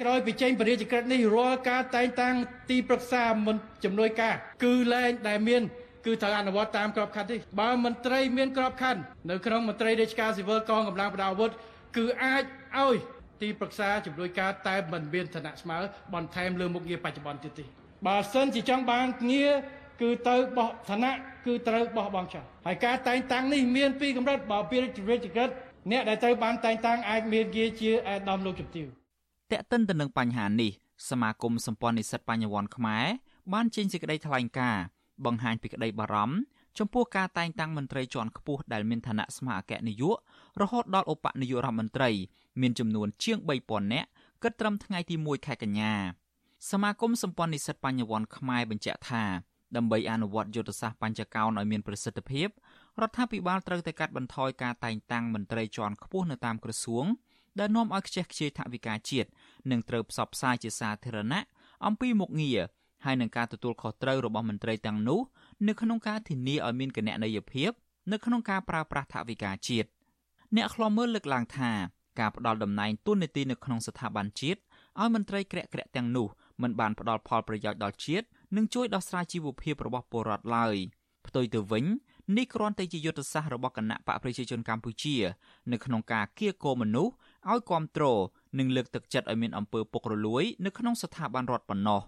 [0.00, 2.36] ក្រោយពីចេញបរិយាក្រិតនេះរាល់ការតែងតាំង
[2.70, 4.34] ទីប្រឹក្សាមិនជំនួយការ
[4.64, 5.62] គឺលែងដែលមាន
[6.06, 11.50] គឺត្រូវអនុវត្តតាមក្របខ័ណ្ឌនេះបើមន្ត្រីមានក្របខ័ណ្ឌនៅក្នុងមន្ត្រីរាជការស៊ីវិលកងកម្លាំងប្រដាប់អាវុធ
[11.96, 12.44] គឺអាច
[12.78, 12.96] ឲ្យ
[13.42, 15.78] ទីប្រឹក្សាជំនួយការតែមិនមានឋានៈស្មើ
[16.14, 19.52] បន្ថែមលើមុខងារបច្ចុប្បន្នទៀតទេ បើសិនជាចង់បានងារ
[20.00, 21.12] គឺទៅបោះឋានៈ
[21.46, 25.44] គឺត្រូវបោះបង់ចោលហើយការតែងតាំងនេះមានពីរកម្រិតបើពីរាជវិទ្យា
[25.90, 28.86] អ្នកដែលត្រូវបានតែងតាំងអាចមានងារជាអាដាមលោកជំទាវ
[29.52, 30.70] តេតិនទៅនឹងបញ្ហានេះ
[31.10, 33.06] សមាគមសម្ព័ន្ធនិស្សិតបញ្ញវន្តខ្មែរ
[33.52, 34.82] បានចេញសេចក្តីថ្លែងការណ៍
[35.24, 36.36] បង្ហាញពីក្តីបារម្ភ
[36.78, 40.16] ចំពោះការតែងតាំងមន្ត្រីជាន់ខ្ពស់ដែលមានឋានៈស្មាអគ្គនាយក
[40.60, 42.10] រហូតដល់ឧបនាយករដ្ឋមន្ត្រី
[42.60, 44.08] មានចំនួនជាង3000នាក់
[44.42, 45.94] គិតត្រឹមថ្ងៃទី1ខែកញ្ញា
[46.70, 49.24] សមាគមសម្ព័ន្ធនិស្សិតបញ្ញវន្តខ្មែរបញ្ជាក់ថា
[49.76, 52.48] ដើម្បីអនុវត្តយុទ្ធសាស្ត្របញ្ចកោណឲ្យមានប្រសិទ្ធភាព
[53.00, 57.04] រដ្ឋាភិបាលត្រូវតែកាត់បន្ថយការតែងតាំងមន្ត្រីជាន់ខ្ពស់នៅតាមក្រសួង
[57.58, 59.28] ដែលនាំឲ្យខ្ជះខ្ជាយថវិកាជាតិ
[59.70, 61.42] និងត្រូវផ្សព្វផ្សាយជាសាធារណៈ
[61.86, 62.60] អំពីមុខងារ
[63.04, 65.20] ហើយនឹងការទទួលខុសត្រូវរបស់មន្ត្រីទាំងនោះ
[65.68, 67.70] នៅក្នុងការធានាឲ្យមានគណនេយ្យភាព
[68.12, 69.88] នៅក្នុងការប្រើប្រាស់ថវិកាជាតិ
[70.56, 71.72] អ្នកខ្លាំមើលលើកឡើងថា
[72.20, 74.60] ការផ្ដល់តំណែងទូននីតិនៅក្នុងស្ថាប័នជាតិ
[75.00, 76.28] ឲ្យមន្ត្រីក្រាក់ក្រាក់ទាំងនោះ
[76.62, 80.76] មិនបានផ្ដល់ផលប្រយោជន៍ដល់ជាតិនិងជួយដោះស្រាយជីវភាពរបស់ពលរដ្ឋឡើយ
[81.26, 81.84] ផ្ទុយទៅវិញ
[82.36, 85.16] នេះគ្រាន់តែជាយុទ្ធសាស្ត្ររបស់គណៈបកប្រជាជនកម្ពុជា
[85.72, 87.12] នៅក្នុងការគៀកគោមនុស្ស
[87.50, 88.20] ឲ្យគ្រប់គ្រង
[88.58, 92.00] និងលើកទឹកចិត្តឲ្យមានអំពើពុករលួយនៅក្នុងស្ថាប័នរដ្ឋប៉ុណ្ណោះ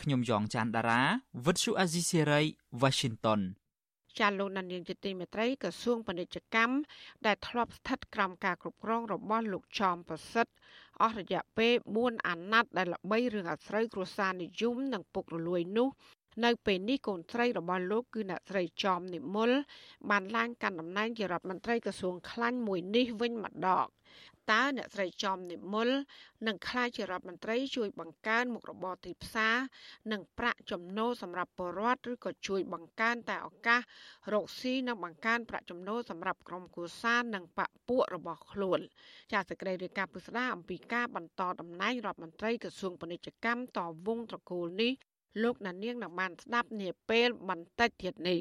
[0.00, 1.02] ខ្ញុំយ៉ងច័ន្ទដារា
[1.44, 2.40] វិទ្យុអាស៊ីសេរី
[2.82, 3.40] Washington
[4.18, 6.76] ចាលោកនានីជាទីមេត្រីក្រសួងពាណិជ្ជកម្ម
[7.26, 10.52] ដែលធ្លាប់ស្ថិតក្រោមការគ្រប់គ្រងរបស់លោកចំប្រសិទ្ធ
[11.02, 15.88] អស់រយៈពេល4អាណត្តិដែលល្បីរឿងអាស្រូវគ្រួសារនិយមនិងពុករលួយនោះ
[16.44, 19.50] នៅពេលនេះកូនស្រីរបស់លោកគឺអ្នកស្រីចំនិមល
[20.10, 23.86] បានឡើងកាន់តំណែងជារដ្ឋមន្ត្រីក្រសួងខ្លាញ់មួយនេះវិញម្ដង
[24.52, 25.88] តើអ្នកស្រីចំនិមល
[26.46, 29.56] នឹងក្លាយជារដ្ឋមន្ត្រីជួយបង្កើនមុខរបរទីផ្សារ
[30.12, 33.80] និងប្រាក់ចំណូលសម្រាប់ពលរដ្ឋឬក៏ជួយបង្កើនតែឱកាស
[34.32, 38.80] រកស៊ីនិងបង្កើនប្រាក់ចំណូលសម្រាប់ក្រុមគ្រួសារនិងបពពួករបស់ខ្លួន
[39.32, 44.92] ចាសសេចក្តីរាយការណ៍ពុស្ដាអំពីការបន្តតំណែងរដ្ឋមន្ត្រីក្រសួងពាណិជ្ជកម្មតវងត្រកូលនេះ
[45.42, 48.40] លោកណានៀងនឹងបានស្ដាប់នាពេលបន្តិចទៀតនេះ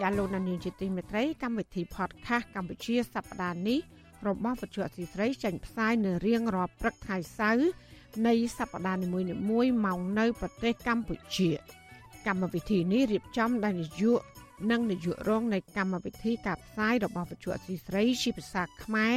[0.00, 3.78] ចាលោកណានៀងជាទីមេត្រីកម្មវិធី podcast កម្ពុជាសប្តាហ៍នេះ
[4.28, 7.68] របស់វិទ្យុអសីស្រីចេញផ្សាយនៅរៀងរាល់ព្រឹកថ្ងៃសៅរ៍
[8.26, 11.50] នៃសប្តាហ៍នីមួយៗមកនៅប្រទេសកម្ពុជា
[12.26, 14.20] កម្មវិធីនេះរៀបចំដោយនាយក
[14.70, 19.14] និងនាយករងនៃកម្មវិធីការផ្សាយរបស់វិទ្យុអសីស្រីជាភាសាខ្មែរ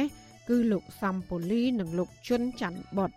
[0.48, 3.12] គឺលោកសំពូលីនិងលោកជុនច័ន្ទបុត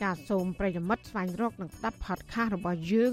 [0.00, 3.12] ចាសសូមប្រិយមិត្តស្វែងរកនិងស្ដាប់ podcast របស់យើង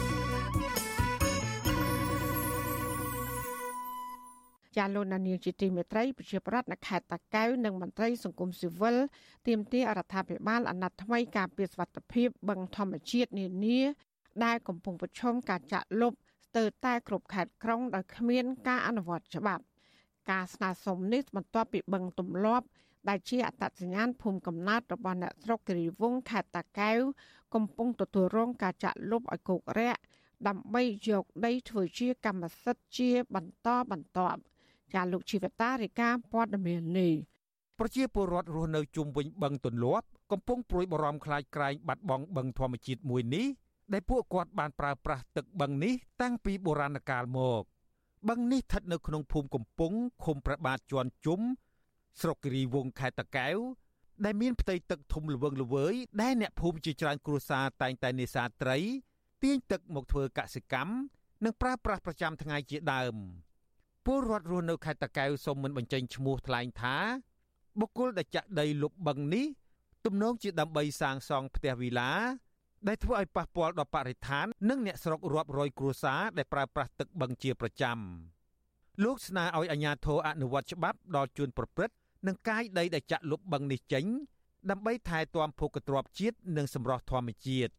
[4.77, 8.97] ចាលោកនានីជាទីមេត្រីប្រជាប្រដ្ឋនៅខេត្តតាកែវនិងមន្ត្រីសង្គមស៊ីវិល
[9.47, 13.81] ទាមទាររដ្ឋាភិបាលអាណត្តិថ្មីការពារសវត្ថិភាពបឹងធម្មជាតិនានា
[14.43, 16.13] ដែលកំពុងប្រឈមការចាក់លុប
[16.45, 19.63] ស្ទើរតែគ្រប់ខេត្តក្រុងដោយគ្មានការអនុវត្តច្បាប់
[20.31, 22.65] ការស្នើសុំនេះបន្ទាប់ពីបឹងទម្លាប់
[23.09, 26.99] ដែលជាអត្តសញ្ញាណភូមិកំណើតរបស់អ្នកស្រុកគិរីវង្សខេត្តតាកែវ
[27.53, 30.01] កំពុងទទួលរងការចាក់លុបឲ្យគោករាក់
[30.47, 34.41] ដើម្បីយកដីធ្វើជាកម្មសិទ្ធិជាបន្តបន្ទាប់
[34.93, 37.13] ចាលោកជីវតារាយការណ៍ព័ត៌មាននេះ
[37.79, 43.45] ប្រជាពលរដ្ឋរស់នៅជុំវិញបឹងទន្លាប់កំពុងព្រួយបារម្ភខ្លាចក្រែងបាត់បង់បឹងធម្មជាតិមួយនេះ
[43.93, 47.63] ដែលពួកគាត់បានប្រើប្រាស់ទឹកបឹងនេះតាំងពីបុរាណកាលមក
[48.29, 51.39] បឹងនេះស្ថិតនៅក្នុងភូមិកំពង់ឃុំប្របាទជាន់ជុំ
[52.21, 53.57] ស្រុកគិរីវងខេត្តតាកែវ
[54.25, 58.77] ដែលមានផ្ទៃទឹកធំល្វឹងល្វើយដែលអ្នកភូមិជាច្រើនគ្រួសារតែងតែនេសាទត្រី
[59.43, 60.93] ទាញទឹកមកធ្វើកសិកម្ម
[61.43, 63.15] និងប្រើប្រាស់ប្រចាំថ្ងៃជាដើម
[64.05, 66.97] ពលរដ្ឋរស់នៅខេត្តតាកែវសូមមិនបញ្ចេញឈ្មោះថ្លែងថា
[67.79, 69.45] បុគ្គលដែលចាក់ដីលុបបឹងនេះ
[70.05, 72.11] ទំនងជាដើម្បីសាងសង់ផ្ទះវីឡា
[72.87, 77.97] ដែលធ្វើឲ្យប៉ះពាល់ដល់បរិស្ថាន និងអ្នកស្រុករាប់រយគ្រួសារដែលប្រើប្រាស់ទឹកបឹងជាប្រចាំ
[79.03, 81.95] លោកស្នើឲ្យអាជ្ញាធរអនុវត្តច្បាប់ដល់ជួនប្រព្រឹត្ត
[82.27, 84.05] និងកាយដីដែលចាក់លុបបឹងនេះចេញ
[84.69, 87.71] ដើម្បីថែទាំភូមិទ្របជាតិនិងសម្រស់ធម្មជាតិ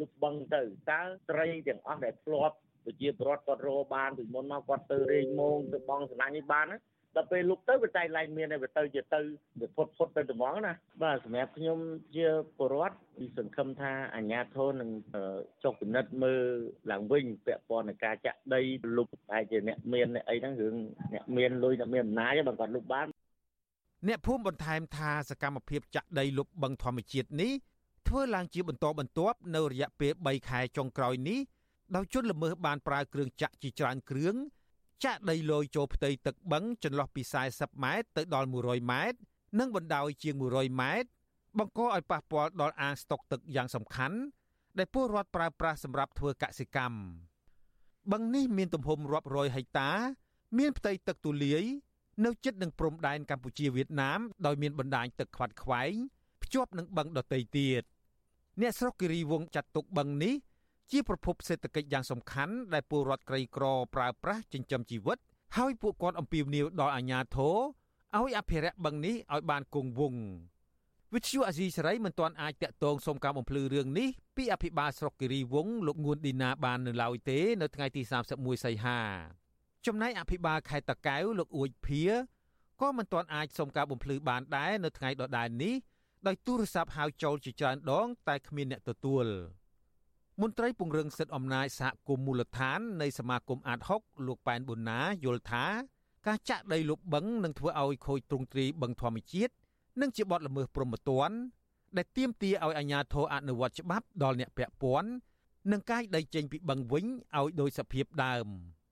[0.00, 6.78] លុបបឹងទៅតើត្រីទាំងអស់ដែលធ្លាប់ ប្រជាពលរដ្ឋគាត់រកបានពីមុនមកគាត់ទៅរែងមងទៅបងសំណាញ់នេះបានណា
[7.16, 9.20] ដល់ពេលលុបទៅវាតែឡើងមានតែវាទៅជាទៅ
[9.60, 11.78] វាផុតផុតទៅត្មងណាបាទសម្រាប់ខ្ញុំ
[12.16, 12.26] ជា
[12.58, 14.90] ពលរដ្ឋពីសង្ឃឹមថាអាជ្ញាធរនឹង
[15.62, 16.42] ចុះពិនិត្យមើល
[16.90, 18.60] ឡើងវិញពាក់ព័ន្ធនឹងការចាក់ដី
[18.96, 20.74] លុបតែជាអ្នកមានអ្នកអីហ្នឹងរឿង
[21.14, 23.06] អ្នកមានលុយអ្នកមានអំណាចបើគាត់លុបបាន
[24.08, 27.52] អ្នកភូមិបន្ថែមថាសកម្មភាពចាក់ដីលុបបឹងធម្មជាតិនេះ
[28.08, 31.38] ធ្វើឡើងជាបន្តបន្ទាប់នៅរយៈពេល3ខែចុងក្រោយនេះ
[31.94, 34.34] ដោយជនល្មើសបានប្រើគ្រឿងចាក់ជាច្រើនគ្រឿង
[35.04, 39.18] ចាក់ដីលយចូលផ្ទៃទឹកបឹងចន្លោះពី40ម៉ែត្រទៅដល់100ម៉ែត្រ
[39.58, 41.08] និងបណ្ដោយជាង100ម៉ែត្រ
[41.58, 44.18] បង្កឲ្យប៉ះពាល់ដល់អាងស្តុកទឹកយ៉ាងសំខាន់
[44.78, 46.98] ដែលពលរដ្ឋប្រើប្រាស់សម្រាប់ធ្វើកសិកម្ម
[48.12, 49.90] បឹងនេះមានទំហំរាប់រយហិកតា
[50.58, 51.64] មានផ្ទៃទឹកទូលាយ
[52.24, 55.94] នៅជិតនឹងព្រំដែនកម្ពុជាវៀតណាមដោយមានបណ្ដាញទឹកខ្វាត់ខ្វែង
[56.42, 57.82] ភ្ជាប់នឹងបឹងដទៃទៀត
[58.60, 60.34] អ្នកស្រុកគិរីវងចាត់ទុកបឹងនេះ
[60.90, 65.18] ជាប្រភពសេដ្ឋកិច្ចយ៉ាងសំខាន់ដែលពលរដ្ឋក្រីក្រប្រើប្រាស់ចិញ្ចឹមជីវិត
[65.56, 67.56] ហើយពួកគាត់អំពាវនាវដល់អាជ្ញាធរ
[68.16, 70.22] ឲ្យអភិរក្សបឹងនេះឲ្យបានគង់វង្ស
[71.14, 78.02] វិទ្យុអាស៊ីសេរីមិនទាន់អាចតាក់ទងសុំការបំភ្លឺរឿងនេះពីអភិបាលស្រុកគិរីវងលោកងួនឌីណាបាននៅឡើយទេ នៅថ្ងៃទី
[78.34, 79.00] 31សីហា
[79.86, 82.02] ចំណែកអភិបាលខេត្តតាកែវលោកអួយភា
[82.80, 85.74] ក៏មិនទាន់អាចសុំការបំភ្លឺបានដែរនៅថ្ងៃដដែលនេះ
[86.26, 89.26] ដោយទូរស័ព្ទហៅចូលជាច្រើនដង តែគ្មានអ្នកទទួល
[90.40, 95.64] មន្ត្រីពង្រឹងសិទ្ធិអំណាចសហគមន៍មូលដ្ឋាននៃសមាគមអាត6លោកប៉ែនប៊ុនណាយល់ថា
[96.26, 99.52] ការចាក់ដីលុបបឹងនឹងធ្វើឲ្យខូចទ្រង់ទ្រាយបឹងធម្មជាតិ
[100.00, 101.36] និងជាបទល្មើសព្រហ្មទណ្ឌ
[101.96, 105.10] ដែលទាមទារឲ្យអាជ្ញាធរអនុវត្តច្បាប់ដល់អ្នកពាក់ព័ន្ធ
[105.72, 107.04] និងកាយដីចេញពីបឹងវិញ
[107.36, 108.48] ឲ្យដោយសភាពដើម។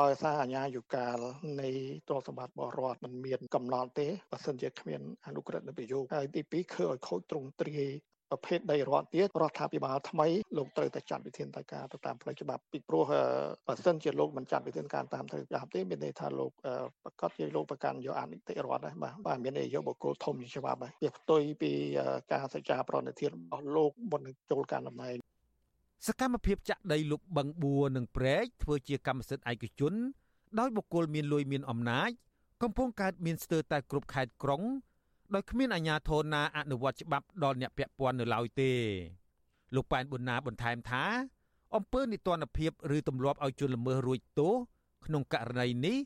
[0.00, 1.18] ដោយសារអាញាយុកាល
[1.60, 1.68] នៃ
[2.08, 7.90] ទ្រព្យសម្បត្តិបរដ្ឋมันមានកំណត់ទេបើសិនជាគ្មានអនុក្រឹត្យប្រយោគហើយទី2គឺឲ្យខូចទ្រង់ទ្រាយ
[8.30, 13.04] ប្រភេទដីរដ្ឋទៀតរដ្ឋាភិបាលថ្មីលោកត្រូវតែចាត់វិធានការទៅតាមផ្លូវច្បាប់ពីព្រោះ
[13.66, 16.50] បើសិនជាលោកមិនចាត់វិធានការតាមផ្លូវច្បាប់ទេមានន័យថាលោក
[17.04, 21.72] ប្រកាសជាលោកប្រកាន់យកអនិតិរដ្ឋដែរបាទបាទមានន័យយកបុគ្គលធំជាច្បាប់ដែរវាផ្ទុយពី
[22.32, 25.16] ការសច្ចាប្រណិធានរបស់លោកមុននឹងចូលការតំណែង
[26.06, 29.94] សកម្មភាពចាក់ដីលុបបឹងបួរនិងព្រែកធ្វើជាកម្មសិទ្ធិឯកជន
[30.58, 32.10] ដោយបុគ្គលមានលុយមានអំណាច
[32.62, 34.62] កំពុងកើតមានស្ទើរតែគ្រប់ខេត្តក្រុង
[35.33, 38.71] ដោយគ្មានអាជ្ញាធរណាអនុវត្តច្បាប់ដល់អ្នកពាក់ព័ន្ធនៅឡើយទេ
[39.75, 41.03] លោកប៉ែនប៊ុនណាបន្ថែមថា
[41.75, 44.53] អំពើនិទានភាពឬទម្លាប់ឲ្យជនល្មើសរួចទោស
[45.05, 45.97] ក្នុងករណីនេះ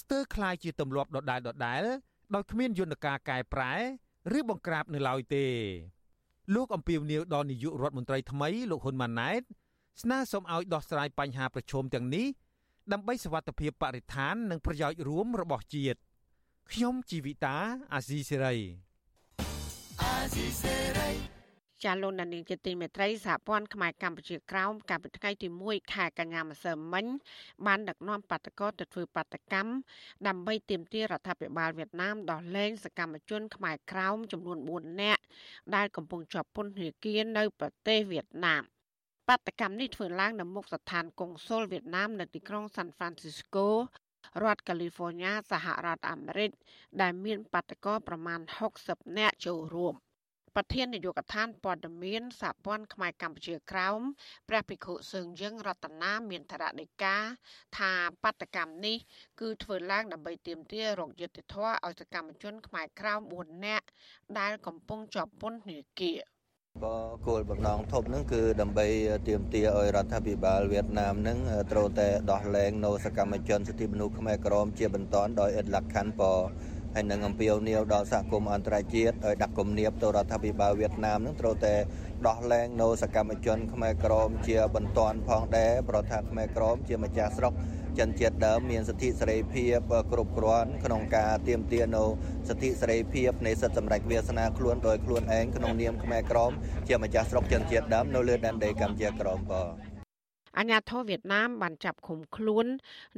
[0.00, 1.82] ស្ទើរคล้ายជាទម្លាប់ដដែលដដែល
[2.34, 3.72] ដោយគ្មានយន្តការកែប្រែ
[4.38, 5.46] ឬបង្ក្រាបនៅឡើយទេ
[6.54, 9.42] លោកអំពីវនីវដល់នាយករដ្ឋមន្ត្រីថ្មីលោកហ៊ុនម៉ាណែត
[10.02, 12.26] ស្នើសុំឲ្យដោះស្រាយបញ្ហាប្រឈមទាំងនេះ
[12.92, 15.98] ដើម្បីសវត្ថិភាពបរិស្ថាននិងប្រយោជន៍រួមរបស់ជាតិ
[16.73, 17.55] ខ្ញុំជីវិតា
[17.93, 18.55] អាស៊ីសេរី
[20.01, 21.09] អាស៊ីសេរី
[21.83, 27.05] ចាលោកដានីជាទីមេត្រីសហព័ន្ធខ្មែរកម្ពុជាក្រោមកាលពីថ្ងៃទី1ខែកញ្ញាម្សិលមិញ
[27.65, 29.71] បានដឹកនាំបាតកោទៅធ្វើបាតកម្ម
[30.27, 35.21] ដើម្បីទាមទាររដ្ឋាភិបាលវៀតណាមដោះលែងសកម្មជនខ្មែរក្រោមចំនួន4នាក់
[35.75, 38.63] ដែលកំពុងជាប់ពន្ធនាគារនៅប្រទេសវៀតណាម
[39.27, 44.08] បាតកម្មនេះធ្វើឡើងនៅមុខស្ថានកុងស៊ុលវៀតណាមនៅទីក្រុង San Francisco រ
[44.53, 46.51] ដ្ឋកាលីហ្វ័រញ៉ាសហរដ្ឋអាមេរិក
[47.01, 48.39] ដែលមានបាតកោប្រមាណ
[48.79, 49.95] 60នាក់ចូលរួម។
[50.55, 54.01] ប្រធាននាយកដ្ឋានព័ត៌មានសហព័ន្ធខ្មែរកម្ពុជាក្រោម
[54.49, 57.17] ព្រះភិក្ខុសឹងយើងរតនាមានធរណីកា
[57.77, 57.91] ថា
[58.23, 58.97] បដកម្មនេះ
[59.39, 63.85] គឺធ្វើឡើងដើម្បីទាមទាររកយុត្តិធម៌ឲ្យសកម្មជនខ្មែរក្រោម4នាក់
[64.39, 66.19] ដែលកំពុងជាប់ពន្ធនាគារ
[66.85, 68.87] ក៏គោលបំណងធំនឹងគឺដើម្បី
[69.27, 71.37] ទាមទារឲ្យរដ្ឋាភិបាលវៀតណាមនឹង
[71.71, 76.21] ត្រូវតែដោះលែងនៅសកម្មជនសិទ្ធិមនុស្សខ្មែរក្រមជាបន្តដោយឥតលក្ខខណ្ឌព
[76.93, 81.75] ហើយនឹងអំពាវនាវដល់សហគមន៍អន្តរជាតិឲ្យដាក់គំនាបទៅរដ្ឋាភិបាលវៀតណាមនឹងត្រូវតែ
[82.27, 87.53] ដោះលែងនៅសកម្មជនខ្មែរក្រមជាបន្ទាន់ផងដែរប្រថាខ្មែរក្រមជាម្ចាស់ស្រុក
[87.99, 92.03] ចិនជាតិដើមមានសិទ្ធិសេរីភាពគ្រប់គ្រាន់ក្នុងការទាមទារនៅ
[92.49, 96.51] សិទ្ធិសេរីភាពនៃសិទ្ធិសម្រេចវាសនាខ្លួនដោយខ្លួនឯងក្នុងនាមខ្មែរក្រម
[96.87, 99.88] ជាម្ចាស់ស្រុកចិនជាតិដើមនៅលើដែនដីកម្ពុជាក្រមបាទ
[100.59, 102.65] អាញាធរវៀតណាមបានចាប់ឃុំខ្លួន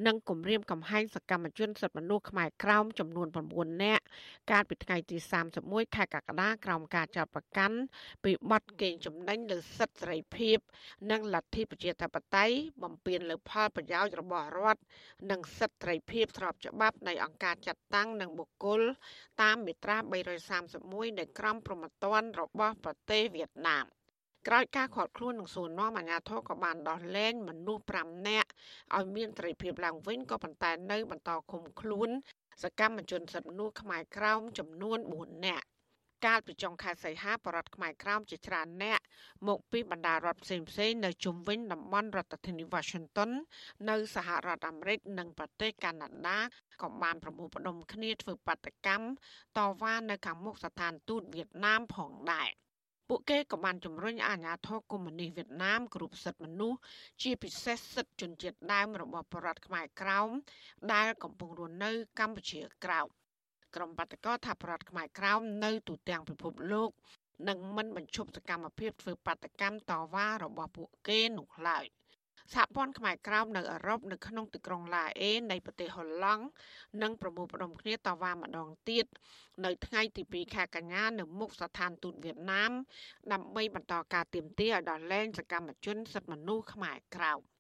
[0.08, 4.04] និងគំរាមកំហែងសកម្មជនសិទ្ធិមនុស្សខ្មែរក្រោមចំនួន9នាក់
[4.52, 5.18] កាលពីថ្ងៃទី
[5.56, 7.78] 31ខែកក្កដាក្រោមការចោទប្រកាន់
[8.24, 10.58] ពីបទកេងចំណេញលើសិទ្ធិសេរីភាព
[11.12, 14.82] និងលទ្ធិប្រជាធិបតេយ្យបំពានលើផលប្រយោជន៍របស់រដ្ឋ
[15.32, 18.82] និងសិទ្ធិសេរីភាពស្របច្បាប់នៃអង្គការចាត់តាំងនិងបុគ្គល
[19.42, 19.98] តាមមាត្រា
[20.58, 23.88] 331នៃក្រមព្រហ្មទណ្ឌរបស់ប្រទេសវៀតណាម។
[24.48, 28.50] ក្រោយការខាត់ខ្លួននឹងសួរនាំអាជ្ញាធរក៏បានដោះលែងមនុស្ស5នាក់
[28.98, 32.10] ឲ្យមានសេរីភាពឡើងវិញក៏ប៉ុន្តែនៅបន្តឃុំខ្លួន
[32.64, 35.66] សកម្មជនសិទ្ធិមនុស្សខ្មែរក្រោមចំនួន4នាក់
[36.26, 39.00] កាលពីចុងខែសីហាបរដ្ឋខ្មែរក្រោមជាច្រើនអ្នក
[39.48, 43.32] មកពីបណ្ដារដ្ឋផ្សេងផ្សេងនៅជុំវិញតំបន់រដ្ឋធានី Washington
[43.90, 46.40] នៅសហរដ្ឋអាមេរិកនិងប្រទេសកាណាដា
[46.82, 49.08] ក៏បានប្រមូលផ្ដុំគ្នាធ្វើបាតកម្ម
[49.58, 52.50] តវ៉ានៅខាងមុខស្ថានទូតវៀតណាមផងដែរ
[53.14, 56.80] ពួកគេក៏បានជំរុញអាញាធរកុម្មុយនីសវៀតណាមគ្រប់សិទ្ធិមនុស្ស
[57.22, 60.30] ជាពិសេសសិទ្ធិជនជាតិដើមរបស់ប្រជារដ្ឋខ្មែរក្រោម
[60.94, 63.08] ដែលកំពុងរស់នៅកម្ពុជាក្រោម
[63.76, 66.90] ក្រុមបាតកោថាប្រជារដ្ឋខ្មែរក្រោមនៅទូទាំងពិភពលោក
[67.50, 71.86] នឹងមិនបញ្ឈប់សកម្មភាពធ្វើបាតកម្មតវ៉ារបស់ពួកគេនោះឡើយ។
[72.54, 76.46] សហព័ន្ធខ្មែរក្រោមនៅអឺរ៉ុបនៅក្នុងទីក្រុងឡាអេនៃប្រទេសហូឡង់
[77.02, 79.06] នឹងប្រមូលផ្ដុំគ្នាតវ៉ាម្ដងទៀត
[79.66, 82.72] នៅថ្ងៃទី2ខែកញ្ញានៅមុខស្ថានទូតវៀតណាម
[83.32, 87.51] ដើម្បីបន្តការទាមទារឲ្យដល់លែងសកម្មជនសិទ្ធិមនុស្សខ្មែរក្រោម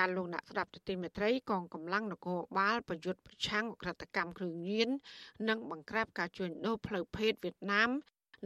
[0.00, 4.88] ចាលោកអ្នកស្ដាប់ទទីមេត្រីកងកម្លាំងនគរបាលប្រយុទ្ធប្រឆាំងអក្រិតកម្មគ្រឿងញៀន
[5.48, 7.90] និងបង្ក្រាបការជួញដូរផ្លូវភេទវៀតណាម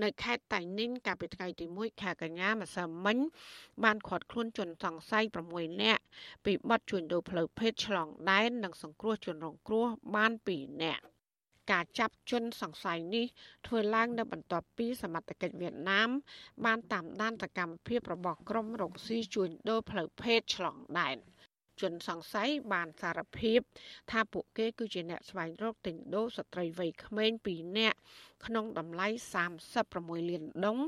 [0.02, 3.18] នៅខេត្តតៃ ninh កាលពីថ្ងៃទី1ខែកញ្ញាម្សិលមិញ
[3.84, 6.02] បានឃាត់ខ្លួនជនសង្ស័យ6នាក់
[6.44, 11.04] ពីបទជួញដូរផ្លូវភេទឆ្លងដែននិងសង្គ្រោះជនរងគ្រោះបាន2នាក់
[11.72, 13.26] ការចាប់ជនសង្ស័យនេះ
[13.66, 16.10] ធ្វើឡើងនៅបន្ទាប់ពីសមត្ថកិច្ចវៀតណាម
[16.64, 21.18] បានតាមដានសកម្មភាពរបស់ក្រុមរកស៊ីជួញដូរផ្លូវភេទឆ្លងដែន។
[21.80, 23.60] ជនសង្ស័យបានសារភាព
[24.10, 27.98] ថាពួកគេគឺជាអ្នកស្វែងរកទិញដូរស្ត្រីវ័យក្មេង2នាក់
[28.46, 29.08] ក្នុងតម្លៃ
[29.68, 30.78] 36លានដុង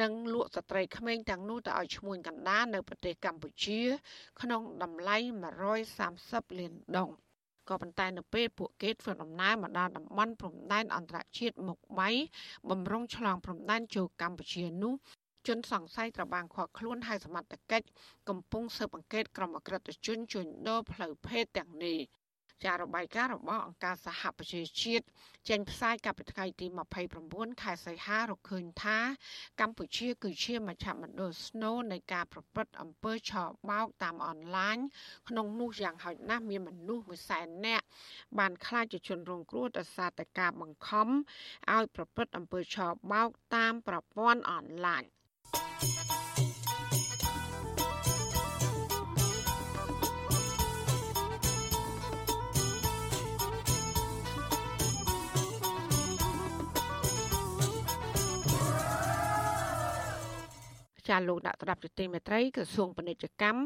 [0.00, 3.80] និងលក់ស្ត្រីក្មេងទាំងនោះទៅឲ្យឈ្មួញកណ្ដាលនៅប្រទេសកម្ពុជា
[4.40, 5.16] ក្នុងតម្លៃ
[5.92, 7.10] 130លានដុង
[7.68, 12.10] ក៏ប៉ុន្តែនៅពេលពួកគេធ្វើដំណើរមកដល់តំបន់ព្រំដែនអន្តរជាតិមុខបៃ
[12.70, 14.94] បំរុងឆ្លងព្រំដែនចូលកម្ពុជានោះ
[15.48, 17.86] ជនសង្ស័យត្រូវបានឃាត់ខ្លួនហើយសមត្ថកិច្ច
[18.28, 21.98] កំពុងស៊ើបអង្កេតក្រុមអក្រិតជនជួញដូរផ្លូវភេទទាំងនេះ
[22.64, 25.04] ចាររបាយការណ៍របស់អង្គការសហប្រជាជាតិ
[25.48, 26.66] ចេញផ្សាយកាលពីថ្ងៃទី
[27.14, 28.98] 29ខែសីហារកឃើញថា
[29.60, 33.32] កម្ពុជាគឺជាមជ្ឈមណ្ឌលស្នូលនៃការប្រព្រឹត្តអំពើឆ
[33.70, 34.76] បោកតាមអនឡាញ
[35.28, 37.84] ក្នុងនោះយ៉ាងហោចណាស់មានមនុស្សមួយសែននាក់
[38.38, 41.08] បានខ្លាចជាជនរងគ្រោះដោយសារតែការបង្ខំ
[41.72, 42.76] ឲ្យប្រព្រឹត្តអំពើឆ
[43.12, 45.04] បោកតាមប្រព័ន្ធអនឡាញ
[61.08, 63.60] ចាលោកដាក់ស្ដាប់ទទីមេត្រីក្រសួងពាណិជ្ជកម្ម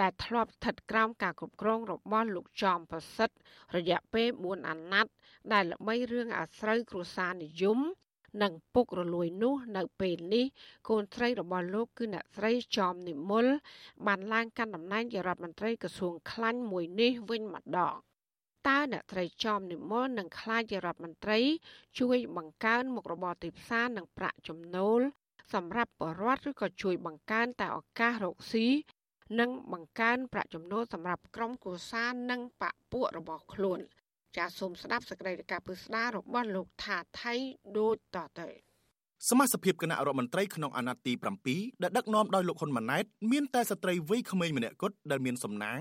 [0.00, 3.34] ដែលធ្លាប់ស្ថិតក្រោមការគ្រប់គ្រងរបស់លោកចំប្រសិទ្ធ
[3.76, 5.12] រយៈពេល4អាណត្តិ
[5.52, 7.80] ដែលល្បីរឿងអាស្រូវគ្រួសារនិយម
[8.42, 10.44] និងពុករលួយនោះនៅពេលនេះ
[10.88, 13.46] កូនស្រីរបស់លោកគឺអ្នកស្រីចំនិមល
[14.06, 17.94] បានឡើងកាន់តំណែងជារដ្ឋមន្ត្រីក្រសួងខ្លាញ់មួយនេះវិញម្ដង
[18.68, 21.38] តើអ្នកត្រីចំនិមលនឹងខ្លាចជារដ្ឋមន្ត្រី
[22.00, 25.00] ជួយបង្កើនមុខរបរទីផ្សារនិងប្រាក់ចំណូល
[25.54, 28.66] សម្រាប់បរដ្ឋឬក៏ជួយបង្កើនតែឱកាសរកស៊ី
[29.40, 33.78] និងបង្កើនប្រាក់ចំណូលសម្រាប់ក្រុមគ្រួសារនិងបពុះរបស់ខ្លួន
[34.36, 37.34] ចាសសូមស្ដាប់សេចក្តីរាយការណ៍ពិស្ដាររបស់លោកថាថៃ
[37.78, 38.48] ដូចតទៅ
[39.28, 41.12] សមាជិកគណៈរដ្ឋមន្ត្រីក្នុងអាណត្តិទី
[41.48, 45.78] 7ដែលដឹកនាំដោយលោកហ៊ុនម៉ាណែតមានតែស្ត្រីវ័យក្មេងម្នាក់គត់ដែលមានសំណាង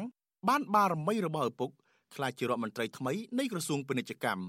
[0.50, 1.70] បានបារមីរបស់ឪពុក
[2.16, 4.44] ខ្លាចជារដ្ឋមន្ត្រីថ្មីនៃក្រសួងពាណិជ្ជកម្ម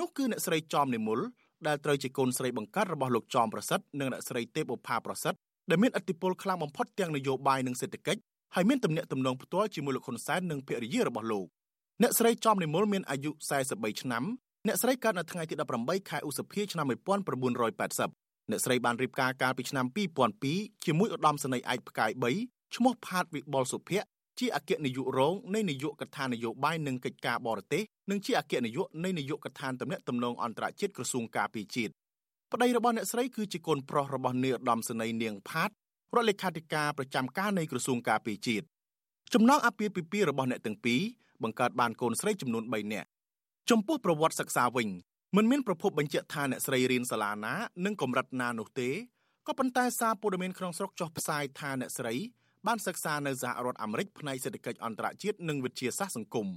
[0.00, 1.20] នោះគឺអ្នកស្រីចំនិមល
[1.68, 5.38] ដែលត្រូវជាកូនស្រីបង្កើតរបស់លោកចំប្រសិទ្ធនិងអ្នកស្រីទេពឧផាប្រសិទ្ធ
[5.70, 8.20] ដែលមានឥទ្ធិពលខ្លាំងបំផុតទាំងនយោបាយនិងសេដ្ឋកិច្ច
[8.54, 11.46] ហើយមានទំនាក់ទំនងផ្ទាល់ជាមួយលោកហ៊ុនសែននិងភរិយារបស់លោក
[12.02, 13.30] អ្នកស្រីចំនិមលមានអាយុ
[13.66, 14.24] 43ឆ្នាំ
[14.66, 19.86] អ្នកស្រីកើតនៅថ្ងៃទី18ខែឧសភាឆ្នាំ1980អ្នកស្រីបានរៀបការកាលពីឆ្នាំ
[20.34, 22.10] 2002ជាមួយឧត្តមសេនីយ៍ឯកផ្កាយ
[22.42, 24.08] 3ឈ្មោះផាតវិបុលសុភ័ក្រ
[24.40, 31.92] ជាអគ្គនាយករងនៃនាយកដ្ឋាននយោបាយនិងកិច្ចការបរទេសនិងជាអគ្គនាយកនៃនាយកដ្ឋានទំនាក់ទំនងអន្តរជាតិក្រសួងការពារជាតិ
[32.52, 38.64] ប្តីរបស់អ្នកស្រីគឺជាកូនប្រុសរបស់នាយឧត្តមសេនីយ៍នាងផាតរដ្ឋលេខាធិការប្រចាំការនៃក្រសួងការពារជាតិ
[39.34, 41.00] ចំណងអាពាហ៍ពិពាហ៍របស់អ្នកទាំងពីរ
[41.42, 43.08] បង្កើតបានកូនស្រីចំនួន3នាក់
[43.70, 44.88] ចំពោះប្រវត្តិសិក្សាវិញ
[45.36, 47.54] មិនមានប្រភពបញ្ជាក់ថាអ្នកស្រីរៀនសាលាណា
[47.84, 48.90] និងកម្រិតណានោះទេ
[49.46, 52.14] ក៏ប៉ុន្តែសារព័ត៌មានក្នុងស្រុកចុះផ្សាយថាអ្នកស្រី
[52.66, 56.48] បានសិក្សានៅសហរដ្ឋអាមេរិកផ្នែកសេដ្ឋកិច្ចអន្តរជាតិនិងវិទ្យាសាស្ត្រសង្គម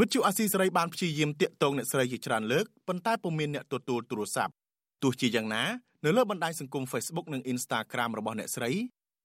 [0.00, 4.52] វិទ្យុអាស៊ីសេរីបានព្យាយាមតាក់ទងអ្នកស្រីជាច្រើនលើកប៉ុន្តែពុំមានអ្នកទទួលទូរស័ព្ទ
[5.02, 5.64] ទោះជាយ៉ាងណា
[6.04, 8.70] នៅលើបណ្ដាញសង្គម Facebook និង Instagram របស់អ្នកស្រី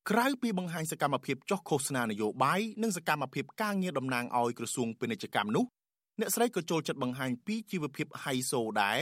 [0.10, 5.66] ក្រៅពីបង្ហាញសកម្មភាពចុះឃោសនានយោបាយនិងសកម្មភាពការងារតំណាងឲ្យក្រសួងពាណិជ្ជកម្មនោះ
[6.20, 9.00] អ្នកស្រីក៏ចូលចិត្តបង្ហាញពីជីវភាពហៃសូដែរ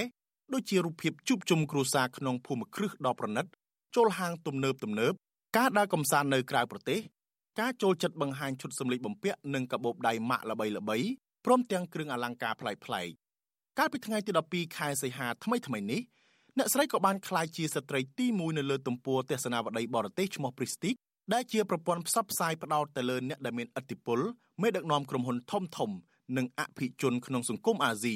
[0.53, 3.45] ដូចជារូបភាពជួបជុំគ្រួសារក្នុងភូមិគ្រឹះដ៏ប្រណិត
[3.95, 5.13] ចូលហាងទំនើបទំនើប
[5.55, 6.99] ការដើរកំសាន្តនៅក្រៅប្រទេស
[7.59, 11.07] ការចូលចិត្តបង្ហាញឈុតសម្លៀកបំពាក់និងកាបូបដៃម៉ាក់ល្បីៗ
[11.45, 13.09] ព្រមទាំងគ្រឿងអលង្ការប្លែកៗ
[13.77, 16.01] កាលពីថ្ងៃទី12ខែសីហាថ្មីថ្មីនេះ
[16.57, 20.95] អ្នកស្រីក៏បានក្លាយជាស្ត្រីទី1នៅលើទំព័រទស្សនាវដ្តីបរទេសឈ្មោះ Pristic
[21.33, 24.19] ដែលជាប្រព័ន្ធផ្សព្វផ្សាយផ្ដោតទៅលើអ្នកដែលមានឥទ្ធិពល
[24.61, 25.91] មេដឹកនាំក្រុមហ៊ុនធំធំ
[26.37, 28.15] និងអភិជនក្នុងសង្គមអាស៊ី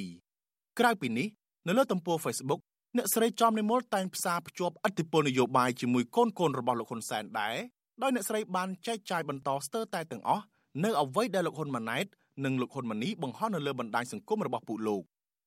[0.79, 1.27] ក្រៅពីនេះ
[1.67, 2.61] នៅលើទំព័រ Facebook
[2.97, 7.55] អ្នកស្រីចំនិមលតែងផ្សារភ្ជាប់ឥទ្ធិពលនយោបាយជាមួយកូនកូនរបស់លោកហ៊ុនសែនដែរ
[8.01, 10.43] ដោយអ្នកស្រីបានចែកចាយបន្តស្ទើរតែទាំងអស់
[10.83, 12.05] នៅអ្វីដែលលោកហ៊ុនម៉ាណែត
[12.45, 15.03] និងលោកហ៊ុនម៉ាណីបង្ហោះនៅលើបណ្ដាញសង្គមរបស់ពួកលោក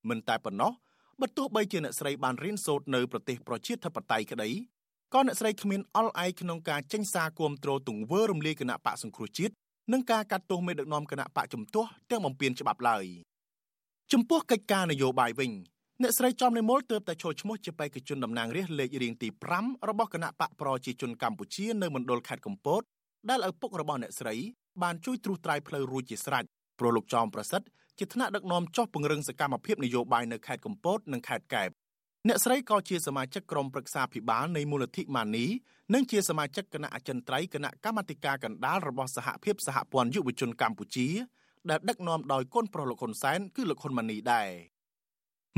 [0.09, 0.73] មិនតែប៉ុណ្ណោះ
[1.21, 4.51] បើទោះបីជាអ្នកស្រីបានរៀនសូត្រនៅប្រទេសប្រជាធិបតេយ្យក្តី
[5.15, 9.55] ក៏អ្នកស្រីគ្មានអល់ឯកក្នុងការចេញសារគាំទ្រទង្វើរំលាយគណៈបកសង្គ្រោះជាតិ
[9.93, 13.05] និងការកាត់ទោសមេដឹកនាំគណៈបកជំទាស់ទាំងបំពេញច្បាប់ឡើយ
[14.13, 15.51] ចំពោះកិច្ចការនយោបាយវិញ
[16.03, 19.29] អ្នកស្រីចំនិមលទើបតែចូលឈ្មោះជាបេក្ខជនតំណាងរាស្ត្រលេខរៀងទី
[19.59, 22.83] 5របស់គណៈបកប្រជាជនកម្ពុជានៅមណ្ឌលខេត្តកំពត
[23.29, 24.35] ដែលឪពុករបស់អ្នកស្រី
[24.83, 26.45] បានជួយត្រួសត្រាយផ្លូវរួចជាស្រេច
[26.79, 27.67] ព្រោះលោកចោមប្រសិទ្ធ
[27.99, 31.71] ជាថ្នាក់ដឹកនាំចុះពង្រឹងសកម្មភាពនយោបាយនៅខេត្តកំពតនិងខេត្តកែប
[32.29, 35.47] អ្នកស្រីក៏ជាសមាជិកក្រុមប្រឹក្សាភិបាលនៃមូលនិធិម៉ានី
[35.95, 41.09] និងជាសមាជិកគណៈអចិន្ត្រៃយ៍គណៈកម្មាធិការកណ្ដាលរបស់សហភាពសហព័ន្ធយុវជនកម្ពុជា
[41.71, 44.74] ដែលដឹកនាំដោយកូនប្រុសលោកហ៊ុនសែនគឺលោកហ៊ុនម៉ាណីដែរ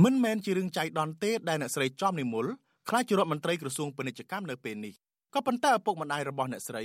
[0.05, 2.47] មិនមែនជារឿងចៃដន្យទេដែលអ្នកស្រីចំនិមល
[2.89, 4.95] ខ្លាចជារដ្ឋមន្ត្រីក្រសួងពាណិជ្ជកម្មនៅពេលនេះ
[5.35, 6.85] ក៏ប៉ុន្តែឪពុកម្ដាយរបស់អ្នកស្រី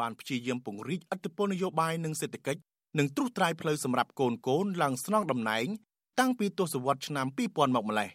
[0.00, 2.60] បានព្យាយាមពង្រីកឥទ្ធិពលនយោបាយនិងសេដ្ឋកិច្ច
[2.98, 5.66] និងត្រួសត្រាយផ្លូវសម្រាប់កូនកូនឡើងស្នងតំណែង
[6.20, 8.10] តាំងពីទសវត្សរ៍ឆ្នាំ2000មកម្លេះ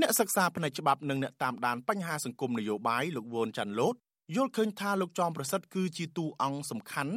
[0.00, 3.94] អ្នកសិក្សាផ្នែកច្បាប់និងអ្នកតាមដានបញ្ហាសង្គមនយោបាយលោកវ៉ុនចាន់ឡូត
[4.36, 7.12] យល់ឃើញថាលោកចောင်းប្រសិទ្ធគឺជាតួអង្គសំខាន់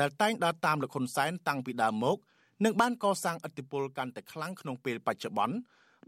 [0.00, 2.16] ដែលតែងដើរតាមលោកហ៊ុនសែនតាំងពីដើមមក
[2.64, 5.56] និងបានកសាងឥទ្ធិពលកាន់តែខ្លាំងក្នុងពេលបច្ចុប្បន្ន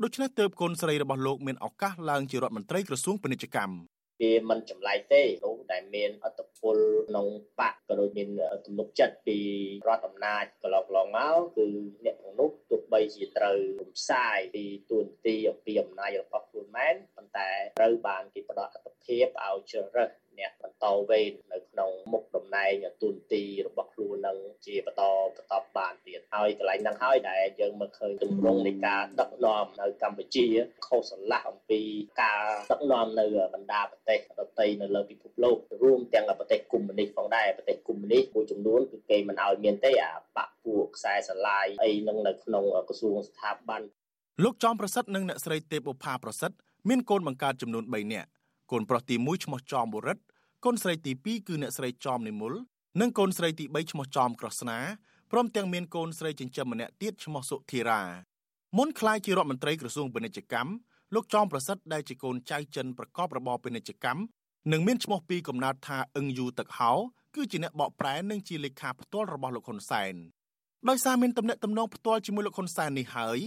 [0.05, 3.77] ដូច្នេះទើបកូនស្រីរបស់លោកមានឱកាសឡើងជារដ្ឋមន្ត្រីក្រសួងពាណិជ្ជកម្ម
[4.23, 6.77] វាមិនចម្លែកទេនោះដែលមានអត្តពល
[7.09, 7.27] ក្នុង
[7.61, 8.29] បកក៏ដូចមាន
[8.67, 9.39] ទំនុកចិត្តពី
[9.87, 11.67] រដ្ឋអំណាចកន្លងកន្លងមកគឺ
[12.05, 20.11] អ្នកទាំងនោះទោះបីជាត្រូវរំសាយពីទួនាទីអំពីអំណាចរបស់ខ្លួនមែនប៉ុ ន្តែត្រូវបានគេផ្ដល់អត្ថភាពឲ្យជ្រើសរើស
[20.41, 25.03] អ្នកបន្តវេននៅក្នុងមុខតំណែងទូនទីរបស់ខ្លួននឹងជាបន្ត
[25.37, 30.47] បន្តបានទៀតហើយកន្លែងហ្នឹងហើយដែលយើងមើលឃើញទម្រង់នៃការដឹកនាំនៅកម្ពុជា
[30.87, 31.81] ខុសស្រឡះអំពី
[32.23, 43.83] ការដឹកនាំនៅបណ្ដាប្រទេសដទៃនៅលើពិភពលោករួមទាំងប្រទេសកុម្មុយនីសផងដែរប្រទេសកុម្មុយនីសមួយចំនួនគឺគេមិនឲ្យមានទេអាបាក់ពួកខ្សែស្រឡាយអីនឹងនៅក្នុងក្រសួងស្ថាប័ន
[44.45, 46.57] លោកចំប្រសិទ្ធនិងអ្នកស្រីទេពបុផាប្រសិទ្ធ
[46.89, 48.29] មានកូនបង្កើតចំនួន3នាក់
[48.73, 50.23] កូនប្រុសទី1ឈ្មោះចោមបុរិទ្ធ
[50.65, 52.55] កូនស្រីទី2គឺអ្នកស្រីចោមនិមល
[53.01, 54.79] និងកូនស្រីទី3ឈ្មោះចោមក្រស្នា
[55.33, 58.03] ព្រមទាំងមានកូនស្រីចិញ្ចឹមម្នាក់ទៀតឈ្មោះសុធិរា
[58.79, 60.71] មុនក្លាយជារដ្ឋមន្ត្រីក្រសួងពាណិជ្ជកម្ម
[61.15, 64.21] លោកចោមប្រសិទ្ធដែលជាកូនចៅចិនប្រកបរបរពាណិជ្ជកម្ម
[64.73, 66.91] និងមានឈ្មោះពីកំណត់ថាអឹងយូទឹកហៅ
[67.35, 70.15] គឺជាអ្នកបកប្រែនិងជាលេខាផ្ទាល់របស់លោកហ៊ុនសែន
[70.89, 73.39] ដោយសារមានទំនាក់ទំនងផ្ទាល់ជាមួយលោកហ៊ុនសែននេះហើយ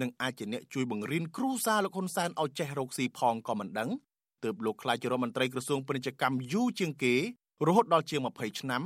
[0.00, 3.90] នឹងអាចជាអ្នកជួយបង្រៀនគ្រូសាលោកហ៊ុនសែនឲ្យចេះរកស៊ីផងក៏មិនដឹង
[4.44, 7.14] ទើបលោកខ្លាចជារដ្ឋមន្ត្រីក្រសួងពាណិជ្ជកម្មយូរជាងគេ
[7.66, 8.82] រហូតដល់ជាង20ឆ្នាំ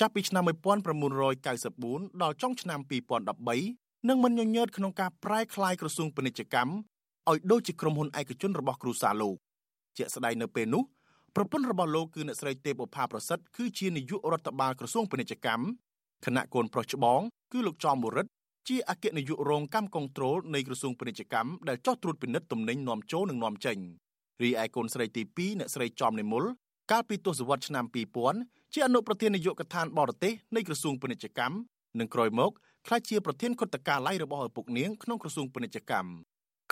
[0.00, 0.42] ចាប់ពីឆ្នាំ
[1.08, 2.80] 1994ដល់ចុងឆ្នាំ
[3.44, 6.72] 2013និងមិនញញើតក្នុងការប្រែក្លាយក្រសួងពាណិជ្ជកម្ម
[7.30, 9.36] ឲ្យដូចជាក្រុមហ៊ុនឯកជនរបស់គ្រួសារលោក
[9.96, 10.82] ជាក់ស្ដែងនៅពេលនោះ
[11.36, 15.64] ប្រពន្ធរបស់លោកគឺអ្នកស្រីទេពបុផាប្រសិទ្ធគឺជានាយករដ្ឋបាលក្រសួងពាណិជ្ជកម្ម
[16.24, 17.20] គណៈកូនប្រុសច្បង
[17.52, 18.30] គឺលោកចំបុរិទ្ធ
[18.68, 23.78] ជាអគ្គនាយករងកម្មគ្រប់គ្រងនៃក្រសួងពាណិជ្ជកម្មដែលចោះត្រួតពិនិត្យទំនិញនាំចូលនិងនាំចេញ
[24.42, 26.44] រីឯកូនស្រីទី2អ្នកស្រីចំនិមល
[26.90, 27.84] កាលពីទសវត្សរ៍ឆ្នាំ
[28.30, 31.56] 2000ជាអនុប្រធាននាយកដ្ឋានបរទេសនៃក្រសួងពាណិជ្ជកម្ម
[31.98, 32.50] និងក្រោយមក
[32.86, 36.10] ក្លាយជាប្រធានគណៈកាល័យរបស់ឪពុកនាងក្នុងក្រសួងពាណិជ្ជកម្ម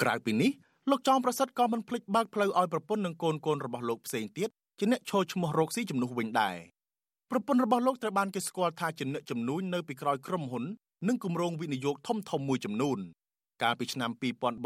[0.01, 0.51] ក្រៅពីនេះ
[0.91, 6.57] លោកចောင်းប្រសិទ្ធក៏មិនភ្លេចបើកផ្លូវឲ្យប្រពន្ធនិងកូនកូនរបស់លោកផ្សេងទៀតជាអ្នកឈរឈ្មោះរកស៊ីជំនួសវិញដែរ
[7.31, 10.65] ប្រពន្ធរបស់លោកត្រូវបានគេស្គាល់ថាជាអ្នកជំនួញនៅពីក្រោយក្រុមហ៊ុន
[11.09, 12.99] និងគម្រោងវិនិយោគធំធំមួយចំនួន
[13.63, 14.11] កាលពីឆ្នាំ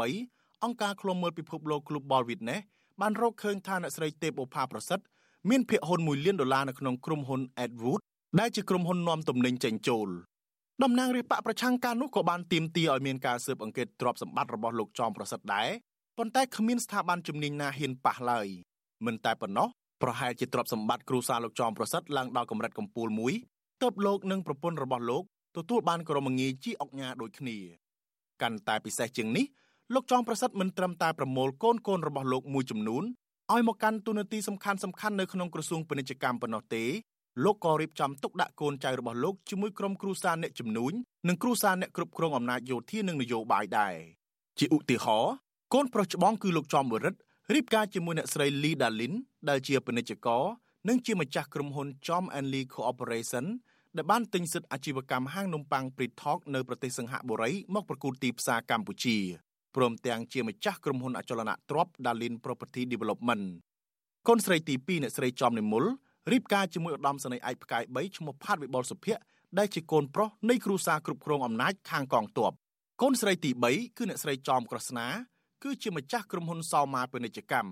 [0.05, 2.61] 2003អង្គការឃ្លាំមើលពិភពលោក Global Witness
[3.01, 5.03] បានរកឃើញថាអ្នកស្រីទេពអូផាប្រសិទ្ធ
[5.49, 7.99] មានភាគហ៊ុន1លានដុល្លារនៅក្នុងក្រុមហ៊ុន Edwood
[8.39, 10.09] ដែលជាក្រុមហ៊ុននាំទំនិញចេញចូល
[10.83, 15.69] តំណាងរាជបកប្រឆាំងការនោះក៏បានទាមទារឲ្យមានការស៊ើបអង្កេតទ្រព្យសម្បត្តិរបស់លោកចောင်းប្រសិទ្ធដែរ
[16.17, 18.47] ប៉ុន្តែគ្មានស្ថាប័នជំនាញណាហ៊ានប៉ះឡើយ
[19.05, 19.67] មិនតែប៉ុណ្ណោះ
[20.03, 23.33] ប្រហែលជាទ្រព្យសម្បត្តិគ្រួសារលោកចောင်းប្រសិទ្ធឡើងដល់កម្រិតកំពូលមួយ
[23.81, 25.23] ទើបលោកនិងប្រពន្ធរបស់លោក
[25.57, 27.57] ទទួលបានក្រមងារជាអុកញ៉ាដូចគ្នា
[28.41, 29.45] កាន់តែពិសេសជាងនេះ
[29.93, 33.03] លោកចောင်းប្រសិទ្ធមិនត្រឹមតែប្រមូលកូនកូនរបស់លោកមួយចំនួន
[33.51, 36.83] ឲ្យមកកាន់ទូនាទីសំខាន់សំខាន់នៅក្នុងក្រសួងពាណិជ្ជកម្មប៉ុណ្ណោះទេ
[37.43, 40.93] លោកក៏រៀបចំទុកដាក់កូនចៅរបស់លោកជាមួយក្រុមគ្រួសារអ្នកជំនួញ
[41.27, 43.95] និងគ្រួសារអ្នកគ្រប់គ្រងអំណាចយោធានិងនយោបាយដែរ
[44.59, 45.33] ជាឧទាហរណ៍
[45.73, 47.19] កូនប្រុសច្បងគឺលោកចំវរិទ្ធ
[47.51, 49.13] រៀបការជាមួយអ្នកស្រីលីដាលីន
[49.49, 50.43] ដែលជាពាណិជ្ជករ
[50.89, 53.45] និងជាម្ចាស់ក្រុមហ៊ុន Chom and Lee Corporation
[53.97, 59.17] ដែលបានទិញសិទ្ធិអាជីវកម្មហាងនំប៉័ង Pritalk នៅប្រទេសសិង្ហបុរីមកប្រគល់ទីផ្សារកម្ពុជា
[59.75, 63.45] ព្រមទាំងជាម្ចាស់ក្រុមហ៊ុនអចលនទ្រព្យ Dalin Property Development
[64.27, 65.83] កូនស្រីទី2អ្នកស្រីចំនិមល
[66.31, 69.21] រៀបការជាមួយឧត្តមសេនីយ៍ឯកផ្កាយ3ឈ្មោះផាតវិបុលសុភ័ក្រ
[69.57, 72.51] ដែលជាកូនប្រុសនៃគ្រួសារគ្រប់គ្រងអំណាចខាងកងទ័ព
[73.01, 75.07] កូនស្រីទី3គឺអ្នកស្រីចំក្រស្នា
[75.63, 77.71] គឺជាម្ចាស់ក្រុមហ៊ុនសោមាពាណិជ្ជកម្ម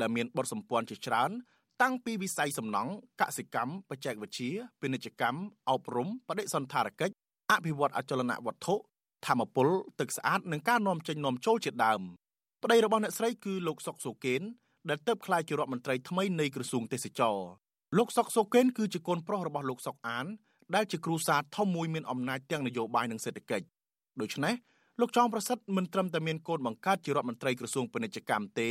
[0.00, 1.30] ដែលមានបុតសម្ព័ន្ធជាច្រើន
[1.82, 7.14] តាំងពីវិស័យសំណង់កសិកម្មបច្ចេកវិទ្យាពាណិជ្ជកម្មអប់រំបដិសន្តារកិច្ច
[7.50, 8.74] អភិវឌ្ឍអចលនវត្ថុ
[9.26, 9.68] ធម្មពល
[10.00, 12.00] ទឹកស្អាតនិងការនាំចេញនាំចូលជាដើម
[12.62, 14.42] ប្តីរបស់អ្នកស្រីគឺលោកសុកសូកេន
[14.88, 17.36] ដែលទៅក្លាយជារដ្ឋមន្ត្រីថ្មីនៃក្រសួងទេសចរ
[17.98, 20.26] លោកសុកសូកេនគឺជាកូនប្រុសរបស់លោកសុកអាន
[20.74, 23.66] ដែលជាគ្រូសាស្ត្រធំមួយមានអំណាចទាំងនយោបាយនិងសេដ្ឋកិច្ច
[24.20, 24.54] ដូច្នេះ
[25.00, 28.70] លោកចောင်းប្រសិទ្ធមិនត្រឹមតែមានកូនបង្កើតជារដ្ឋមន្ត្រីក្រសួងពាណិជ្ជកម្មទេ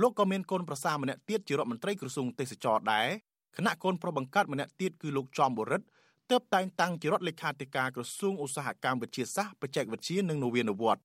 [0.00, 3.08] លោកក៏មានកូនប្រសាម្នាក់ទៀតជារដ្ឋមន្ត្រីក្រសួងទេសចរដែរ
[3.56, 5.86] គណៈកូនប្រុសបង្កើតម្នាក់ទៀតគឺលោកចំបុរិទ្ធ
[6.30, 11.02] ទើបតែងតាំងជារដ្ឋលេខាធិការក្រសួងឧស្សាហកម្មវិទ្យាសាស្ត្របច្ចេកវិទ្យានិងនវានុវត្តន៍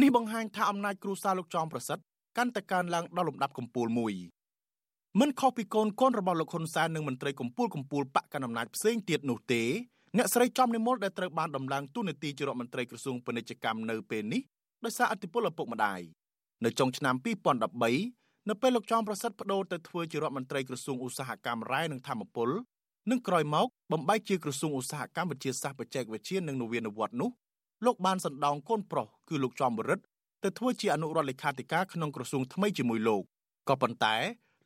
[0.00, 2.02] នេះបង្ហាញថាអំណាចគ្រួសារលោកចំប្រសិទ្ធ
[2.36, 4.14] កាន់តែកើនឡើងដល់លំដាប់កំពូលមួយ
[5.20, 9.62] មិនខុសពីកូនកូនរបស់លោកហ៊ុនសែននិងមន្ត្រីកំពូលកំពូលបកកណ្ដាលអំណាចផ្សេងទៀតនោះទេ
[10.16, 14.42] អ្នកស្រីចំនិមលដែលត្រូវបានដំឡើងទូនាទីជារដ្ឋមន្ត្រីក្រសួងពាណិជ្ជកម្មនៅពេលនេះ
[14.84, 16.00] ដោយសារអធិបុលឪពុកម្ដាយ
[16.64, 22.48] នៅចុងឆ្នាំ2013នៅពេលលោកចောင်းប្រសិទ្ធបដូរទៅធ្វើជារដ្ឋមន្ត្រីក្រសួងឧស្សាហកម្មរ៉ែនិងធម្មពល
[23.10, 27.30] និងក្រោយមកបំបីជាក្រសួងឧស្សាហកម្មវិទ្យាសាស្ត្របច្ចេកវិទ្យានិងនវានុវត្តន៍នោះ
[27.84, 30.04] លោកបានសណ្ដោងកូនប្រុសគឺលោកចំបរិទ្ធ
[30.44, 33.22] ទៅធ្វើជាអនុរដ្ឋលេខាធិការក្នុងក្រសួងថ្មីជាមួយលោក
[33.68, 34.16] ក៏ប៉ុន្តែ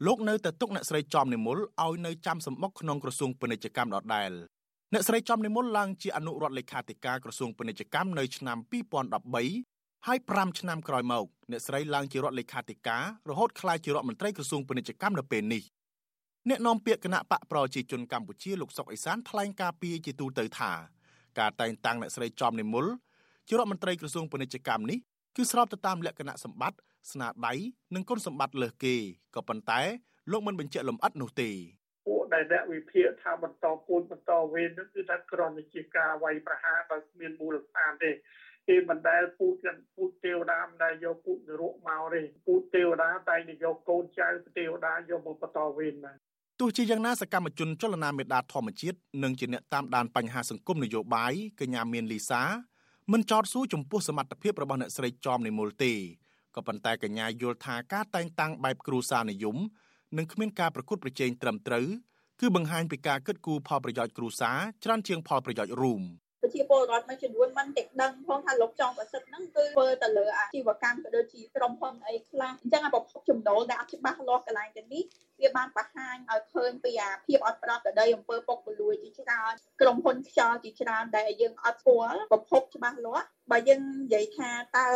[0.06, 4.32] លោកនៅតែទុកអ្នកស្រីចំនិមលឲ្យនៅចាំសម្បុកក្នុងក្រសួងពាណិជ្ជកម្មដដែល
[4.94, 8.58] អ្នកស្រីចំនិមលឡើងជាអនុរដ្ឋលេខាធិការក្រសួងពាណិជ្ជកម្មនៅឆ្នាំ
[9.32, 15.62] 2013ហើយ5ឆ្នាំក្រោយមកអ្នកស្រីឡើងជារដ្ឋលេខាធិការរហូតក្លាយជារដ្ឋមន្ត្រីក្រសួងពាណិជ្ជកម្មនៅពេលនេះ
[16.48, 20.72] អ្នកនាំពាក្យគណៈបកប្រជាជនកម្ពុជាលោកសុកអេសានថ្លែងការពីជាទូទៅថា
[21.38, 22.86] ការតែងតាំងអ្នកស្រីចំនិមល
[23.48, 24.98] ជារដ្ឋមន្ត្រីក្រសួងពាណិជ្ជកម្មនេះ
[25.36, 26.78] គឺស្របទៅតាមលក្ខណៈសម្បត្តិ
[27.12, 27.52] ស្នាដៃ
[27.94, 28.94] និងគុណសម្បត្តិលើសគេ
[29.34, 29.80] ក៏ប៉ុន្តែ
[30.30, 31.81] លោកមិនបញ្ជាក់លម្អិតនោះទេពួក
[32.34, 38.10] ដែលអ្នកវិភាគថាបន្តពូនបន្តវេននោះគឺថាក្រមវិជាការវាយប្រហារដោយគ្មានមូលដ្ឋានទេ
[38.68, 39.64] គេមិនដែលពូជ
[39.96, 44.28] ពូជទេវតាមិនដែលយកពូជនរកមកទេពូជទេវតាតែតែយកកូនចៅ
[44.58, 46.12] ទេវតាយកមកបន្តវេនណា
[46.60, 52.42] ទោះជាយ៉ាងណាសកម្មជនចលនាមេដាធម្មជាតិនិងជាអ្នកតាមដានបញ្ហាសង្គមនយោបាយកញ្ញាមានលីសា
[53.12, 55.92] មិនចោទសួរចំពោះសមត្ថភាពរបស់អ្នកស្រីចំនិមលទេ
[56.56, 59.56] ក៏ប៉ុន្តែកញ្ញាយល់ថាការតែងតាំងបែបគ្រូសានិយម
[60.16, 61.86] និងគ្មានការប្រកួតប្រជែងត្រឹមត្រូវ
[62.44, 66.02] គឺបង្ហាញពីការគិតគូរផលប្រយោជន៍គ្រួសារច្រើនជាងផលប្រយោជន៍រួម។
[66.42, 75.02] ប្រជាពលរដ្ឋមួយចំនួនមិនតែដឹងផងថាលោកចောင်းប្រសិទ្ធហ្នឹងគឺធ្វើទៅលើអាជីវកម្មក៏ដូចជាក្រុមហ៊ុនអីខ្លះអញ្ចឹងអាប្រភពចំណូលដែលអត់ច្បាស់លាស់កន្លែងទៅនេះ
[75.42, 84.86] វាបានបង្ហាញឲ្យឃើញពីអាភាពអត់ប្រក្រតីអំពើពុករលួយជាច្រើនក្រុមហ៊ុនខ្យល់ជាច្រើនដែលយើងអត់ស្គាល់ប្រភពច្បាស់លាស់បើយើងនិយាយថាតើ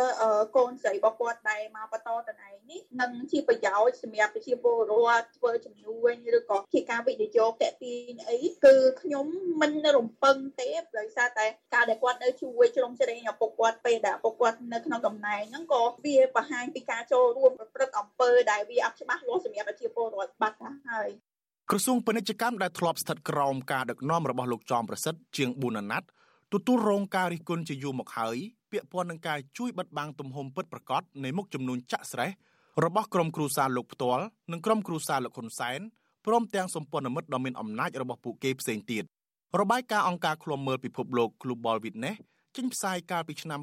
[0.55, 9.25] កូនស្រីរបស់គាត់ដែលមកបន្តតំណែងនេះនឹងជាប្រយោជន៍សម្រាប់ប្រជាពលរដ្ឋធ្វើជំនួញឬក៏ជាការវិនិយោគតេទីងអីគឺខ្ញុំ
[9.61, 10.69] មិនរំពឹងទេ
[10.99, 21.09] ដោយសារតែការដែលគាត់នៅជួយជ្រោមជ្រែងឪពុកគាត់ពេលដែលឪពុកគាត់នៅក្នុងតំណែងហ្នឹងក៏វាបង្ហាញពីការចូលរួមប្រព្រឹត្តអំពើដែលវាអត់ច្បាស់លាស់សម្រាប់ប្រជាពលរដ្ឋបាត់ទៅហើយ
[21.69, 26.07] ក្រសួងពាណិជ្ជកម្មដែលធ្លាប់ស្ថិតក្រោមការដឹកនាំរបស់លោកចំប្រសិទ្ធជាង4អាណត្តិ
[26.53, 28.37] ទទួលរងការរិះគន់ជាយូរមកហើយ
[28.71, 32.29] ពាក់ព័ន្ធនឹងការជួយបិទបាំងទំហំពិតប្រាកដនៃមុខចំនួនចាក់ស្រេះ
[32.85, 35.79] របស់ក្រុមគ្រួសារលោកផ្ទាល់និងក្រុមគ្រួសារលោកហ៊ុនសែន
[36.25, 39.03] ព្រមទាំងសម្ព័ន្ធមិត្តដ៏មានអំណាចរបស់ពួកគេផ្សេងទៀត
[39.59, 42.17] របាយការណ៍អង្គការឃ្លាំមើលពិភពលោក Global Witness
[42.55, 43.59] ចេញផ្សាយកាលពីឆ្នាំ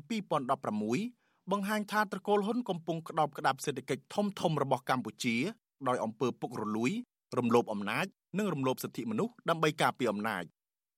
[0.74, 5.36] 2016បង្ហាញថាត្រកូលហ៊ុនកំពុងក្តោបក្តាប់សេដ្ឋកិច្ចធំធំរបស់កម្ពុជា
[5.88, 6.90] ដោយអំពើពុករលួយ
[7.38, 8.06] រំលោភអំណាច
[8.38, 10.44] និងរំលោភសិទ្ធិមនុស្សដើម្បីការពារអំណាច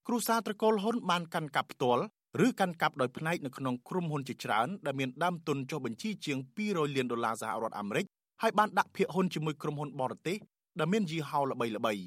[0.07, 2.03] គ្រួសារត្រកូលហ៊ុនបានកាន់កាប់ផ្ទាល់
[2.45, 8.05] ឬកាន់កាប់ដោយផ្នែកនៅក្នុងក្រុមហ៊ុនជាច្រើនដែលមានដើមទុនចុះបញ្ជីជាង200លានដុល្លារសហរដ្ឋអាមេរិក
[8.41, 10.37] ហើយបានដាក់ភាគហ៊ុនជាមួយក្រុមហ៊ុនបរទេស
[10.79, 12.05] ដែលមានយីហោល្បីៗ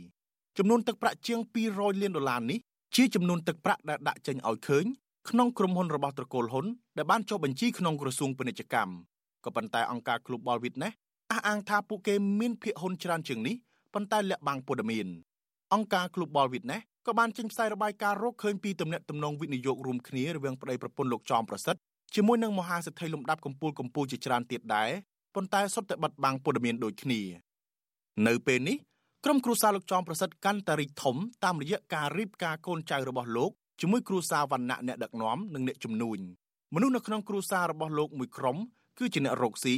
[0.58, 2.58] ចំនួនទឹកប្រាក់ជាង200លានដុល្លារនេះ
[2.96, 4.84] ជាចំនួនទឹកប្រាក់ដែលដាក់ចេញឲ្យឃើញ
[5.30, 6.66] ក្នុងក្រុមហ៊ុនរបស់ត្រកូលហ៊ុន
[6.96, 8.92] ដែលបានចុះបញ្ជីក្នុងក្រសួងពាណិជ្ជកម្ម
[9.44, 10.94] ក៏ប៉ុន្តែអង្គការ Global Witness
[11.30, 13.56] អះអាងថាពួកគេមានភាគហ៊ុនច្រើនជាងនេះ
[13.94, 15.06] ប៉ុន្តែលាក់បាំងព័ត៌មាន
[15.74, 21.80] អង្គការ Global Witness ក៏បានចេញផ្សាយរបាយការណ៍រកឃើញពីទំនាក់ទំនងវិនិយោគរួមគ្នារវាងប្តីប្រពន្ធលោកចោមប្រសិទ្ធ
[22.14, 24.90] ជាមួយនឹងមហាសេដ្ឋីលំដាប់កំពូលកំពូលជាច្រើនទៀតដែរ
[25.34, 27.20] ប៉ុន្តែសុទ្ធតែបិទបាំងព័ត៌មានដូចគ្នា
[28.26, 28.76] នៅពេលនេះ
[29.24, 33.50] ក្រុមគ្រួសារលោកចោមប្រសិទ្ធកាន់តែរីកធំតាមរយៈការរៀបការកូនចៅរបស់លោក
[33.80, 36.18] ជាមួយគ្រួសារវណ្ណៈអ្នកដឹកនាំនិងអ្នកជំនួញ
[36.74, 38.56] មនុស្សនៅក្នុងគ្រួសាររបស់លោកមួយក្រុម
[38.98, 39.76] គឺជាអ្នករកស៊ី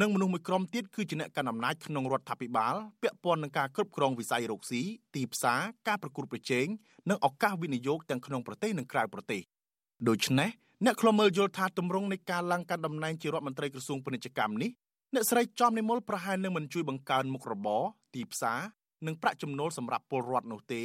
[0.00, 4.82] និងមនុស្សមួយក្រុមទៀតគឺជាអ្នកកាន់អំណាចក្នុងរដ្ឋាភិបាលពាក់ព័ន្ធនឹងការគ្រប់គ្រងវិស័យរកស៊ី
[5.14, 6.66] ទីផ្សារការប្រកួតប្រជែង
[7.10, 9.40] និងឱកាសវិនិយោគទាំងក្នុងប្រទេសនិងក្រៅប្រទេស
[10.08, 10.50] ដូច្នេះ
[10.84, 14.70] អ្នកខ្លមើលយល់ថាទម្រង់នៃការឡើងកាន់តំណែងជារដ្ឋមន្ត្រីក្រសួងពាណិជ្ជកម្មនេះ
[15.14, 17.82] អ្នកស្រីចំនិមលប្រហែលនឹងមិនជួយបង្កើនមុខរបរ
[18.14, 18.60] ទីផ្សារ
[19.06, 20.82] និងប្រាក់ចំណូលសម្រាប់ពលរដ្ឋនោះទេ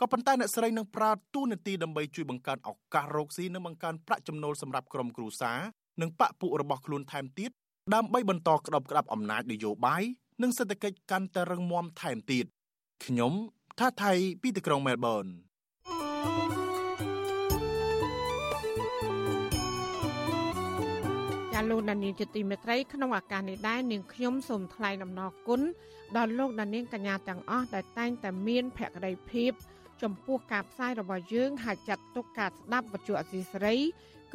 [0.00, 5.58] ក៏ប៉ុន្តែអ្នកស្រីនឹងប្រើទូនាទីដើម្បីជួយបង្កើនឱកាសរកស៊ីនិងបង្កើនប្រាក់ចំណូលសម្រាប់ក្រុមគ្រួសារ
[6.00, 7.50] និងបពពួករបស់ខ្លួនថែមទៀត
[7.94, 10.02] ដើម្បីបន្តក្តោបក្តាប់អំណាចនយោបាយ
[10.42, 12.46] និងសេដ្ឋកិច្ចកាន់តែរឹងមាំថែមទៀត
[13.04, 13.32] ខ្ញុំ
[13.78, 14.12] ថាថៃ
[14.42, 25.60] ពីទីក្រុងមែលប៊នាលោកដានៀងជាទីមេត្រីក្នុងឱកាសនេះដែរនាងខ្ញុំសូមថ្លែងអំណរគុណ
[26.16, 29.52] ដល់លោកដានៀងកញ្ញាទាំងអស់ដែលតែងតែមានភក្ដីភាព
[30.02, 33.76] ចំពោះការផ្សាយរបស់យើងហើយចាត់ទុកការស្ដាប់វិទ្យុអសីសេរី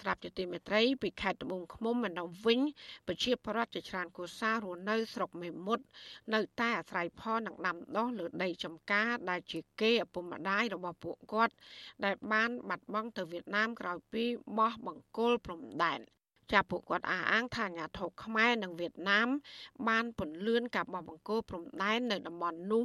[0.00, 2.60] ចាលោកអ្នកត្រាប់ជាទីមេត្រីពីខេត្តត្បូងឃ្មុំមកដល់វិញ
[3.06, 5.84] ប្រជាប្រដ្ឋជាច្រើនគូសាររស់នៅស្រុកមេមត់
[6.34, 11.54] នៅតែអាស្រ័យផលនឹងដាំដុះលើដីចំការដែលជាគេឪពុកម្ដាយរបស់ពួកគាត់
[12.04, 14.24] ដែលបានបាត់បង់ទៅវៀតណាមក្រោយពី
[14.58, 16.00] បោះបង្គោលព្រំដែន
[16.52, 19.28] ចាប់ពួកគាត់អះអាងថាអាញាធរខ្មែរនិងវៀតណាម
[19.88, 22.84] បានពន្លឿនការបោះបង្គោលព្រំដែននៅតំបន់នោះ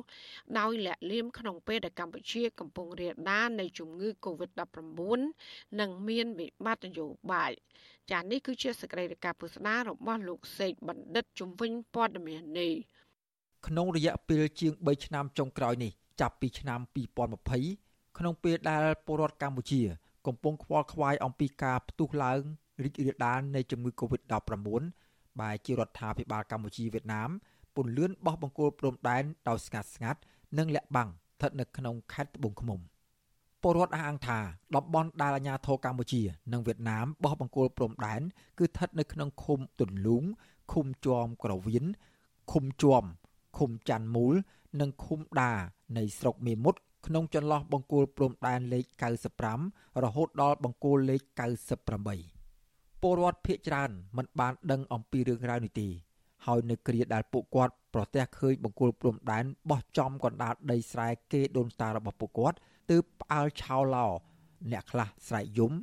[0.59, 5.19] ដោយលាក់លៀមក្នុងពេលដែលកម្ពុជា កំពុងរាលដាលនៃជំងឺ Covid-19
[5.79, 7.51] និងមានវិបត្តិនយោបាយ
[8.11, 12.73] ចា៎នេះគឺជាសកម្មភាពពុស្ដារបស់លោកសេកបណ្ឌិតជំវិញព័ត៌មាននេះ
[13.67, 15.91] ក្នុងរយៈពេលជាង3ឆ្នាំចុងក្រោយនេះ
[16.21, 16.79] ចាប់ពីឆ្នាំ
[17.47, 19.81] 2020ក្នុងពេលដែលពលរដ្ឋកម្ពុជា
[20.27, 22.41] កំពុងខ្វល់ខ្វាយអំពីការផ្ទុះឡើង
[22.81, 24.83] រីករាលដាលនៃជំងឺ Covid-19
[25.41, 27.29] បែជារដ្ឋាភិបាលកម្ពុជាវៀតណាម
[27.75, 30.19] ពន្លឿនបោះបង្គោលព្រំដែនដោយស្ងាត់ស្ងាត់
[30.57, 32.79] និងលាក់បាំងស្ថិតនៅក្នុងខេត្តត្បូងឃ្មុំ
[33.61, 34.39] ពលរដ្ឋអះអាងថា
[34.75, 36.21] តំបន់ដែលអាជ្ញាធរកម្ពុជា
[36.53, 38.21] និងវៀតណាមបោះបង្គោលព្រំដែន
[38.59, 40.23] គឺស្ថិតនៅក្នុងឃុំទុនលូង
[40.71, 41.85] ឃុំជាំក្រវៀន
[42.51, 43.03] ឃុំជាំ
[43.57, 44.35] ឃុំច័ន្ទមូល
[44.81, 45.51] និងឃុំដា
[45.97, 48.85] នៃស្រុកមេមត់ក្នុងចន្លោះបង្គោលព្រំដែនលេខ
[49.45, 51.21] 95រហូតដល់បង្គោលលេខ
[51.81, 52.32] 98
[53.03, 55.87] ពលរដ្ឋភៀកច្រើនមិនបានដឹងអំពីរឿងរ៉ាវនេះទេ
[56.45, 62.57] ហើយនៅគ្រាដែលពួកគាត់ប្រទះឃើញបង្គោលព្រំដែនបោះចំកណ្ដាលដីស្រែគេដូនតារបស់ពួកគាត់
[62.91, 64.07] ទើបផ្អើលឆោឡោ
[64.71, 65.73] អ្នកខ្លះស្រែកយំ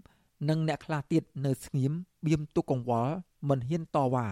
[0.48, 1.92] និងអ្នកខ្លះទៀតនៅស្ងៀម
[2.26, 3.12] បៀមទុកកង្វល់
[3.48, 4.26] មិនហ៊ានតវ៉ា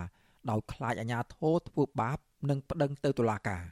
[0.50, 2.18] ដោយខ្លាចអាជ្ញាធរធ្វើបាប
[2.50, 3.64] និងប្តឹងទៅតុលាការ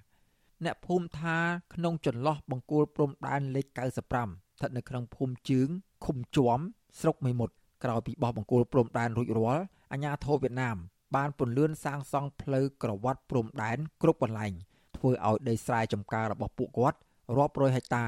[0.64, 1.36] អ្នកភូមិថា
[1.74, 5.68] ក្នុងចន្លោះបង្គោលព្រំដែនលេខ95ស្ថិតនៅក្នុងភូមិជើង
[6.04, 6.58] ឃុំជាំ
[7.00, 10.76] ស្រុកមេមត់ ក្រោយពីបោះបង្គោលព្រំដែនរួចរាល់អាជ្ញាធរវៀតណាម
[11.16, 14.52] បានពន្លឿនសាងសង់ផ្លូវក្រវ៉ាត់ព្រំដែនគ្រប់កន្លែង
[14.96, 16.98] ធ្វើឲ្យដីស្រែចម្ការរបស់ពួកគាត់
[17.36, 18.06] រាប់រយហិកតា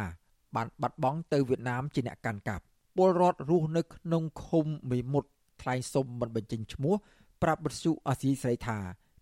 [0.57, 2.65] បានបាត់បង់ទៅវៀតណាមជាអ្នកកាន់កាប់
[2.97, 5.29] ពលរដ្ឋរស់នៅក្នុងឃុំមេមត់
[5.63, 6.95] ថ្លែងសុំមិនបញ្ចេញឈ្មោះ
[7.43, 8.79] ប្រាប់បទសុអាស៊ីស្រីថា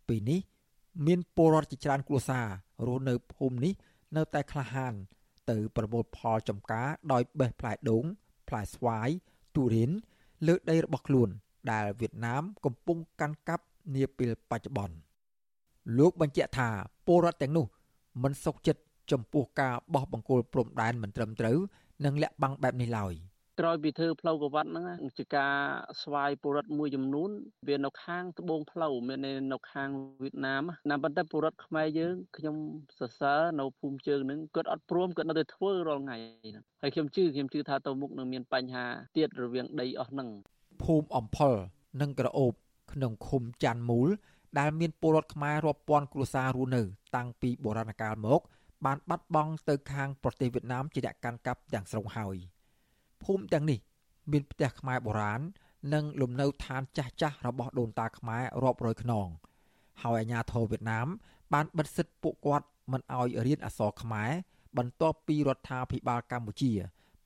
[0.08, 0.40] ពេលនេះ
[1.06, 2.46] មានពលរដ្ឋជាច្រើនគ្រួសារ
[2.86, 3.74] រស់នៅភូមិនេះ
[4.16, 4.94] នៅតែក្លាហាន
[5.50, 8.04] ទៅប្រមូលផលចំការដោយបេះផ្លែដូង
[8.48, 9.08] ផ្លែស្វាយ
[9.56, 9.90] ទុរេន
[10.46, 11.28] លើដីរបស់ខ្លួន
[11.70, 13.64] ដែលវៀតណាមកំពុងកាន់កាប់
[13.94, 14.96] នាពេលបច្ចុប្បន្ន
[15.98, 16.68] លោកបញ្ជាក់ថា
[17.06, 17.66] ពលរដ្ឋទាំងនោះ
[18.22, 21.58] មិនសុខចិត្តចំពោះការបោះបង្គោលព្រំដែនមិនត្រឹមត្រូវ
[22.04, 23.14] និងលាក់បាំងបែបនេះឡើយ។
[23.60, 24.86] ក្រោយពីធ្វើផ្លូវកវ៉ាត់ហ្នឹង
[25.18, 25.54] ជាការ
[26.02, 27.30] ស្វ័យពលរដ្ឋមួយចំនួន
[27.68, 29.18] វានៅខាងត្បូងផ្លូវមាន
[29.52, 29.88] នៅខាង
[30.22, 32.56] វៀតណាមណាប៉ុន្តែពលរដ្ឋខ្មែរយើងខ្ញុំ
[32.98, 38.84] សរសើរនៅភូមិជើងហ្នឹងគាត់អត់ព្រមគាត់នៅតែធ្វើរាល់ថ្ងៃហ្នឹងហើយខ្ញុំជឿខ្ញុំជឿថាទៅមុខនឹងមានបញ្ហា
[39.16, 40.28] ទៀតរវាងដីអស់ហ្នឹង
[40.82, 41.54] ភូមិអំផល
[42.02, 42.52] និងក្រអូប
[42.92, 44.08] ក្នុងឃុំច័ន្ទមូល
[44.58, 46.82] ដែលមានពលរដ្ឋខ្មែររាប់ពាន់គ្រួសាររស់នៅ
[47.16, 48.40] តាំងពីបុរាណកាលមក
[48.84, 52.36] បានបាត់បង់ទៅខាងប្រទេសវៀតណាមជាអ្នកកាន់កាប់ទាំងស្រុងហើយ។
[53.24, 53.78] ភូមិទាំងនេះ
[54.32, 55.40] មានផ្ទះខ្មែរបុរាណ
[55.94, 59.26] និងលំនៅឋានចាស់ចាស់របស់ដូនតាខ្មែររាប់រយខ្នង
[60.02, 61.06] ហើយអាជ្ញាធរវៀតណាម
[61.52, 64.30] បានបិទសិទ្ធិពួកគាត់មិនឲ្យរៀនអក្សរខ្មែរ
[64.78, 66.72] បន្ទាប់ពីរដ្ឋាភិបាលកម្ពុជា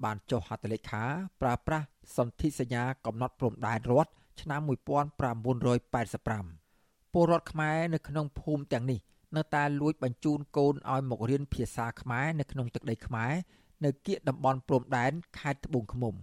[0.05, 1.03] បានចុះហត្ថលេខា
[1.41, 1.87] ប្រើប្រាស់
[2.17, 4.11] សន្ធិសញ្ញាកំណត់ព្រំដែនរដ្ឋ
[4.41, 9.01] ឆ្នាំ1985ពលរដ្ឋខ្មែរនៅក្នុងភូមិទាំងនេះ
[9.37, 13.33] នៅតែលួចបញ្ជូនកូនឲ្យមករៀនភាសាខ្មែរនៅក្នុងទឹកដីខ្មែរ
[13.85, 16.15] នៅគៀកតំបន់ព្រំដែនខេត្តត្បូងឃ្មុំ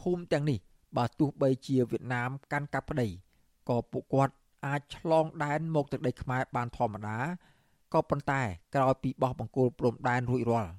[0.00, 0.58] ភូមិទាំងនេះ
[0.96, 3.08] បើទោះបីជាវៀតណាមកាន់កាប់ប្តី
[3.68, 4.34] ក៏ពួកគាត់
[4.66, 7.18] អាចឆ្លងដែនមកទឹកដីខ្មែរបានធម្មតា
[7.94, 8.42] ក៏ប៉ុន្តែ
[8.74, 10.70] ក្រោយពីបោះបង្គោលព្រំដែនរួចរាល់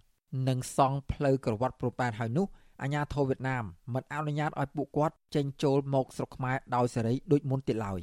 [0.47, 2.47] និងសង់ផ្លូវក្រវ៉ាត់ព្រំដែនហើយនោះ
[2.82, 3.63] អាញាធរវៀតណាម
[3.93, 8.01] មិនអនុញ្ញាតឲ្យពួកគាត់ចេញចូលមកស្រុកខ្មែរដោយសេរីដូចមុនទៀតឡើយ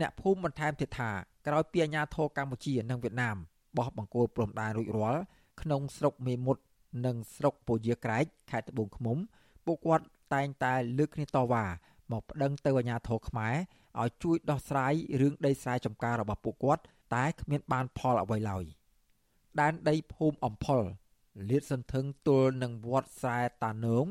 [0.00, 1.10] អ្នកភូមិបន្ថែមទៀតថា
[1.46, 3.36] ក្រោយពីអាញាធរកម្ពុជានិងវៀតណាម
[3.76, 5.20] បោះបង្គោលព្រំដែនរួចរាល់
[5.60, 6.62] ក្នុងស្រុកមេមត់
[7.06, 9.18] និងស្រុកពជាក្រែកខេត្តត្បូងឃ្មុំ
[9.66, 11.64] ពួកគាត់តែងតែលើកគ្នាតវ៉ា
[12.12, 13.54] មកប្តឹងទៅអាជ្ញាធរខ្មែរ
[14.00, 16.82] ឲ្យជួយដោះស្រាយរឿងដីស្រែចម្ការរបស់ពួកគាត់
[17.14, 18.64] តែគ្មានបានផលអ្វីឡើយ
[19.60, 20.82] ដែនដីភូមិអំផល
[21.50, 24.06] លាតសន្ធឹងទល់នឹងវត្តស្រែតានង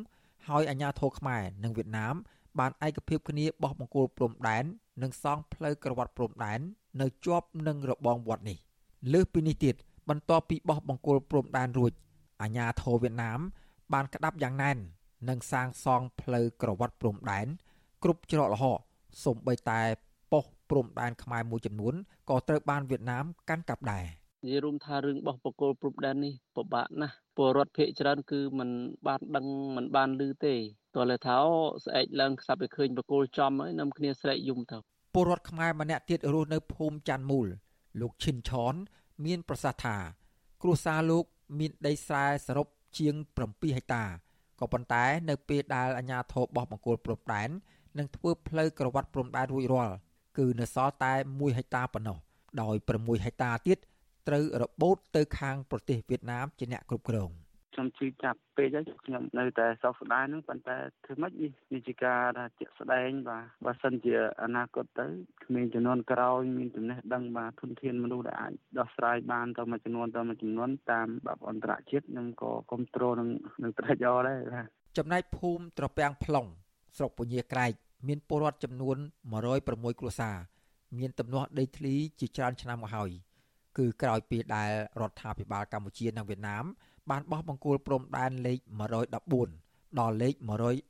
[0.48, 2.16] ហើយអាជ្ញាធរខ្មែរនិងវៀតណាម
[2.60, 4.64] បានឯកភាពគ្នាបោះបង្គោលព្រំដែន
[5.04, 6.60] និងសង់ផ្លូវក្រវ៉ាត់ព្រំដែន
[7.02, 8.58] នៅជាប់នឹងរបងវត្តនេះ
[9.14, 9.76] លើសពីនេះទៀត
[10.10, 11.92] បន្ទាប់ពីបោះបង្គោលព្រំដែនរួច
[12.43, 13.41] អាញាធរវៀតណាម
[13.93, 14.77] បានក្តាប់យ៉ាងណែន
[15.29, 17.47] និងសាងសង់ផ្លូវក្រវ៉ាត់ព្រំដែន
[18.03, 18.79] គ្រប់ច្រកល្ហក
[19.25, 19.81] សូម្បីតែ
[20.33, 21.95] ប៉ុស្តិ៍ព្រំដែនខ្មែរមួយចំនួន
[22.31, 24.05] ក៏ត្រូវបានវៀតណាមកាន់កាប់ដែរ
[24.45, 28.71] និយាយរួមថារឿងបោះបកគលព្រំដែននេះពិបាកណាស់ពលរដ្ឋភ័យច្រើនគឺมัน
[29.07, 29.47] បានដឹង
[29.77, 30.55] มันបានឮទេ
[30.97, 31.37] តើលើថា
[31.85, 34.79] ស្អែកឡើងខ្សាប់ឲ្យឃើញបកគលចំហើយនាំគ្នាស្រែកយំទៅ
[35.15, 37.47] ពលរដ្ឋខ្មែរម្នាក់ទៀតរស់នៅភូមិច័ន្ទមូល
[38.01, 38.75] លោកឈិនឆន
[39.25, 39.97] មានប្រសាសន៍ថា
[40.63, 41.25] គ្រួសារលោក
[41.58, 44.04] មានដីស្រែសរុបជាង7ហិកតា
[44.60, 47.50] ក៏ប៉ុន្តែនៅពេលដែលអាជ្ញាធរបោះបង្គោលព្រំដែន
[47.98, 49.96] និងធ្វើផ្លូវក្រវ៉ាត់ព្រំដែនរួចរាល់
[50.38, 52.18] គឺនៅសល់តែ1ហិកតាប៉ុណ្ណោះ
[52.62, 53.78] ដោយ6ហិកតាទៀត
[54.28, 57.30] ត្រូវរបូតទៅខាងប្រទេសវៀតណាមជាអ្នកគ្រប់គ្រង។
[57.74, 65.06] ខ្ញុំជឿចាប់ពេកហើយខ្ញុំនៅតែសោកស្ដាយហ្នឹងប៉ុន្តែធ្វើម៉េចនេះវាជាការថាជាក់ស្ដែងបាទបើសិនជាអនាគតទៅ
[65.46, 73.30] ក្មេងចំនួនក្រោយមានចំណេះដឹងបាទធនធានមនុស្សដែលអាចដោះស្រាយបានទៅមួយចំនួនទៅមួយចំនួនតាមបែបអន្តរជាតិនឹងក៏គ្រប់គ្រងនឹង
[73.64, 74.68] នឹងត្រេកអរដែរបាទ
[74.98, 76.50] ចំណែកភូមិត្រពាំង plong
[76.98, 77.74] ស្រុកពញាក្រែក
[78.08, 78.98] មានពលរដ្ឋចំនួន
[79.48, 80.38] 106គ្រួសារ
[80.98, 83.12] មានទំនាស់ដីធ្លីជាច្រើនឆ្នាំមកហើយ
[83.78, 86.66] គឺក្រោយពីដែលរដ្ឋាភិបាលកម្ពុជានិងវៀតណាម
[87.10, 88.60] បានបោះបង្គោលព្រំដែនលេខ
[89.30, 90.34] 114ដល់លេខ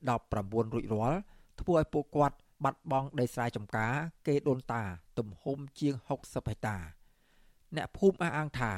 [0.10, 1.20] 119រួចរាល់
[1.62, 3.94] ធ្វើឲ្យពួកគាត់បាត់បង់ដីស្រែចម្ការ
[4.28, 4.84] គេដូនតា
[5.18, 6.10] ទំហំជាង60
[6.50, 6.78] ហិកតា
[7.76, 8.72] អ្នកភូមិអះអាងថា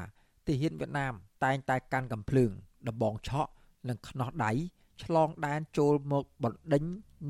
[0.48, 1.14] ទាហានវៀតណាម
[1.44, 2.52] តែងតែកាន់កំភ្លើង
[2.88, 3.52] ដំបងឆក់
[3.90, 4.52] និងខ្នោះដៃ
[5.04, 6.84] ឆ្លងដែនចូលមកបណ្ដេញ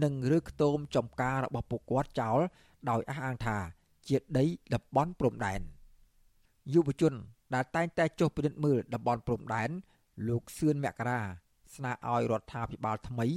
[0.04, 2.40] និងឬខ្ទមចំការរបស់ពួកគាត់ចោល
[2.90, 3.58] ដោយអះអាងថា
[4.08, 5.62] ជាដីតំបន់ព្រំដែន
[6.74, 7.14] យុវជន
[7.54, 9.70] ដែលតែងតែចុះពិនិត្យមើលតំបន់ព្រំដែន
[10.28, 11.22] លោកសឿនមករា
[11.76, 13.28] ស្នើឲ្យរដ្ឋាភិបាលថ្មី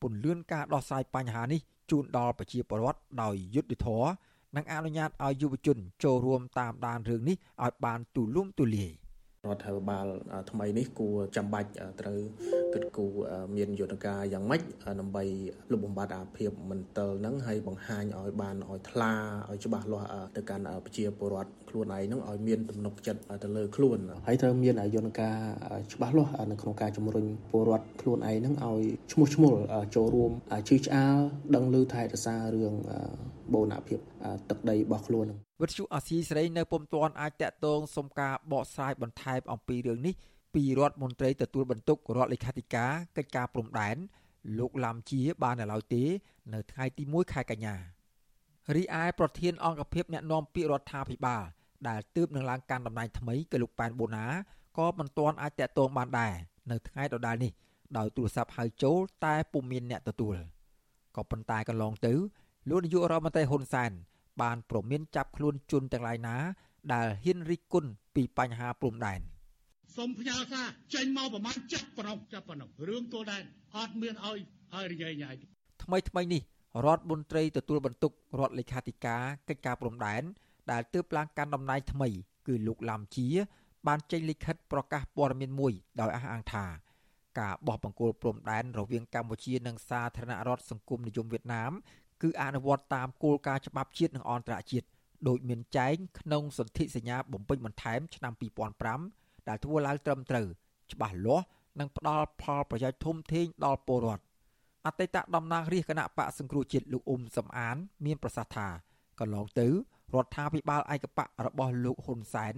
[0.00, 1.60] ពន្លឿនការដោះស្រាយបញ្ហានេះ
[1.90, 4.10] ជូនដល់ប្រជាពលរដ្ឋដោយយុត្តិធម៌
[4.56, 8.92] និងអនុញ្ញាតឲ្យយុវជនចូលរួមតាមដានរឿងនេះឲ្យបានទូលំទូលាយ
[9.50, 10.06] រដ្ឋាភិបាល
[10.50, 11.68] ថ្មីនេះគួរចាំបាច់
[12.00, 12.20] ត្រូវ
[12.74, 13.12] គិតគូរ
[13.56, 14.60] មានយន្តការយ៉ាងម៉េច
[15.00, 15.24] ដើម្បី
[15.72, 19.12] លុបបំបាត់អាភាពមន្ទិលហ្នឹងហើយបង្ហាញឲ្យបានឲ្យថ្លា
[19.50, 25.38] ឲ្យច្បាស់លាស់ទៅកាន់ប្រជាពលរដ្ឋខ្លួនឯងហ្នឹងឲ្យមានទំនុកចិត្តទៅលើខ្លួនហើយត្រូវមានយន្តការ
[25.92, 28.82] ច្បាស់លាស់នៅក្នុងការជំរុញពលរដ្ឋខ្លួនឯងហ្នឹងឲ្យ
[29.12, 29.52] ឈ្មោះឈ្មោះ
[29.94, 30.32] ចូលរួម
[30.68, 31.18] ជឿឆ្អាល
[31.54, 32.74] ដឹងឮថែរក្សារឿង
[33.52, 33.98] បូរណភាព
[34.50, 35.26] ទឹកដីរបស់ខ្លួន
[35.62, 40.14] វិទ្យុអាស៊ីសេរីនៅពុំទាន់អាចតាក់ទងសុំការបកស្រាយបន្ថែមអំពីរឿងនេះ
[40.54, 43.96] ពីរដ្ឋមន្ត្រីទទួលបន្ទុករដ្ឋលេខាធិការកិច្ចការព្រំដែន
[44.58, 46.04] លោកឡាំជាបាននៅឡើយទេ
[46.54, 47.76] នៅថ្ងៃទី1ខែកញ្ញា
[48.74, 51.42] រីឯប្រធានអង្គភិបអ្នកណែនាំពាក្យរដ្ឋាភិបាល
[51.88, 54.26] ដែលទើបនឹងឡើងកាន់តំណែងថ្មីគឺលោកប៉ែនបូណា
[54.78, 56.32] ក៏មិនទាន់អាចតាក់ទងបានដែរ
[56.70, 57.52] នៅថ្ងៃដដែលនេះ
[57.96, 60.36] ដោយទូរស័ព្ទហៅចូលតែពុំមានអ្នកទទួល
[61.16, 62.12] ក៏ប៉ុន្តែកន្លងទៅ
[62.68, 63.92] លោកនាយករដ្ឋមន្ត្រីហ៊ុនសែន
[64.42, 66.36] បានប្រមានចាប់ខ្លួនជនទាំងឡាយណា
[66.92, 69.20] ដែលហ៊ានរិះគន់ពីបញ្ហាព្រំដែន
[69.96, 73.42] សូមផ្ញើសារចេញមកប្រមាណចាប់ប្រងចាប់ប្រងរឿងទួលដែន
[73.76, 74.38] អត់មានឲ្យ
[74.74, 75.32] ឲ្យរយែងញ៉ៃ
[75.82, 76.42] ថ្មីថ្មីនេះ
[76.84, 80.22] រដ្ឋមន្ត្រីទទួលបន្ទុករដ្ឋលេខាធិការកិច្ចការព្រំដែន
[80.70, 82.08] ដែលទើបឡើងកាន់តំណែងថ្មី
[82.46, 83.28] គឺលោកឡាំជា
[83.86, 86.64] បានចេញលិខិតប្រកាសព័ត៌មានមួយដោយអះអាងថា
[87.38, 91.72] ការបោះបង្គោលព្រំដែនរវាងកម្ពុជានិងសាធារណរដ្ឋសង្គមនិយមវៀតណាម
[92.22, 94.86] គឺអនុវត្តតាមគោលការណ៍ច្បាប់ជាតិនិងអន្តរជាតិ
[95.28, 98.32] ដោយមានចែងក្នុងសន្ធិសញ្ញាបំពេញបន្ថែមឆ្នាំ
[98.90, 100.46] 2005ដែលធ្វើឡើងត្រឹមត្រូវ
[100.92, 101.46] ច្បាស់លាស់
[101.80, 104.24] និងផ្ដល់ផលប្រយោជន៍ធំធេងដល់ពលរដ្ឋ
[104.86, 108.66] អតីតតំណាងរាជគណៈបកសង្គ្រោះជាតិលោកអ៊ុំសំអាន មានប្រសាសន៍ថា
[109.20, 109.66] កន្លងទៅ
[110.14, 112.54] រដ្ឋាភិបាលឯកបករបស់លោកហ៊ុនសែន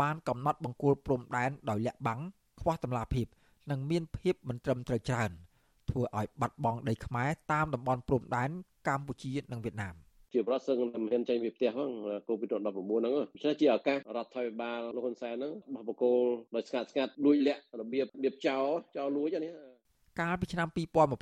[0.00, 2.20] បានកំណត់បង្គោលព្រំដែនដោយលាក់បាំង
[2.60, 3.26] ខ្វះតម្លាភាព
[3.70, 5.30] និងមានភាពមិនត្រឹមត្រូវច្រើន
[5.90, 8.50] ធ្វើឲ្យបាត់បង់ដីខ្មែរតាមតំបន់ព្រំដែន
[8.87, 9.95] កម្ពុជានិងវៀតណាម
[10.33, 11.91] ជាប្រសិនមិនហ៊ានចេញពីផ្ទះហ្នឹង
[12.27, 16.21] កូវីដ19ហ្នឹងដូច្នេះជាឱកាសរដ្ឋាភិបាលលោកហ៊ុនសែនហ្នឹងបោះបកគោល
[16.55, 18.65] ដោយស្ងាត់ស្ងាត់លួចលាក់របៀបរបៀបចោល
[18.97, 19.51] ចោលលួចនេះ
[20.19, 20.67] កាលពីឆ្នាំ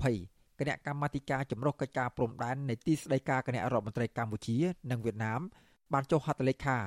[0.07, 4.57] 2020គណៈកម្មាធិការចម្រុះកិច្ចការព្រំដែននៃទីស្តីការគណៈរដ្ឋមន្ត្រីកម្ពុជា
[4.91, 5.41] និងវៀតណាម
[5.93, 6.77] បានចុះហត្ថលេខា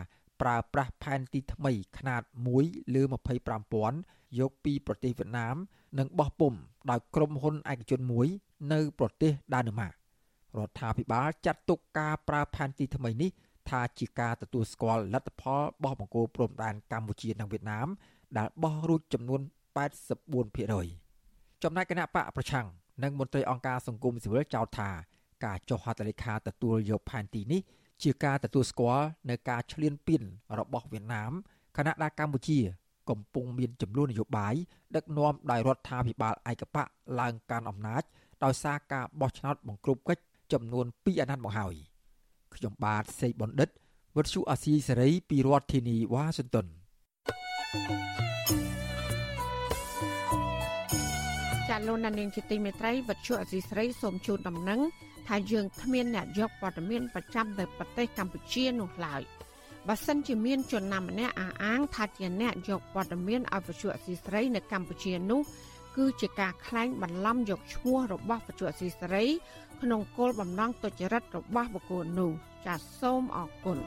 [0.42, 2.22] ប្រើប្រាស់ផែនទីថ្មីຂະຫນາດ
[2.58, 3.02] 1លើ
[3.70, 5.56] 25000យកពីប្រទេសវៀតណាម
[5.98, 6.52] និងបោះពុំ
[6.90, 8.26] ដោយក្រុមហ៊ុនឯកជនមួយ
[8.72, 9.92] នៅប្រទេសដាណឺម៉ាក
[10.57, 13.29] រដ្ឋាភិបាលចាត់ទុកការប្រើផែនទីថ្មីនេះ
[13.69, 17.87] ថាជាការទទួលស្គាល់លទ្ធផលបោះបង្គោលព្រំដែនកម្ពុជានិងវៀតណាម
[18.37, 19.41] ដែលបោះរួចចំនួន
[20.31, 22.67] 84%ចំណែកគណៈបកប្រឆាំង
[23.03, 24.89] និងមន្ត្រីអង្គការសង្គមស៊ីវិលចោទថា
[25.45, 27.61] ការចុះហត្ថលេខាទទួលយកផែនទីនេះ
[28.03, 30.21] ជាការទទួលស្គាល់នៅការឈ្លានពាន
[30.59, 31.31] របស់វៀតណាម
[31.77, 32.59] ខណៈដែលកម្ពុជា
[33.09, 34.55] កំពុងមានចំនួននយោបាយ
[34.95, 36.87] ដឹកនាំដោយរដ្ឋាភិបាលឯកបក
[37.19, 38.03] ឡើងកាន់អំណាច
[38.43, 41.75] ដោយសារការបោះឆ្នោតបង្ក្រប់កិច្ច ចំនួន2អាណត្តិមកហើយ
[42.55, 43.69] ខ្ញុំបាទសេកបណ្ឌិត
[44.15, 46.67] វុទ្ធុអាស៊ីសេរីពីរដ្ឋធានីវ៉ាស៊ីនតោន
[51.69, 54.79] ចាលោកនាងជាទីមេត្រីវុទ្ធុអាស៊ីសេរីសូមជូនដំណឹង
[55.27, 59.21] ថាយើងគ្មានអ្នកយកព័ត៌មានប្រចាំនៅប្រទេសកម្ពុជានោះឡើយ
[59.87, 65.41] បើសិនជាមានជនណាម្នាក់អះអាងថាជាអ្នកយកព័ត៌មានឲ្យវិទ្យុអសីស្រីនៅកម្ពុជានោះ
[65.97, 69.25] គឺជាការក្លែងបន្លំយកឈ្មោះរបស់វិទ្យុអសីស្រី
[69.81, 72.31] ក្នុងគោលបំណងទុច្ចរិតរបស់បុគ្គលនោះ
[72.65, 73.77] ចាសសូមអរគុណ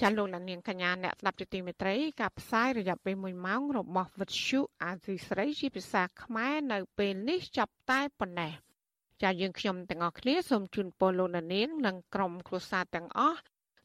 [0.00, 8.52] ចាលោកលានកញ្ញាអ្នកស្ដាប់ជាទីមេត្រីការផ្សាយរយៈពេល1ម៉ោងរបស់វិទ្យុអាស៊ីស្រីជាភាសាខ្មែរនៅពេលនេះចាប់តែប៉ុណ្ណេះ
[9.22, 13.40] ចាយើងខ្ញុំទាំងអស់គ្នាសូមជូនពរលោកលាននិងក្រុមគ្រួសារទាំងអស់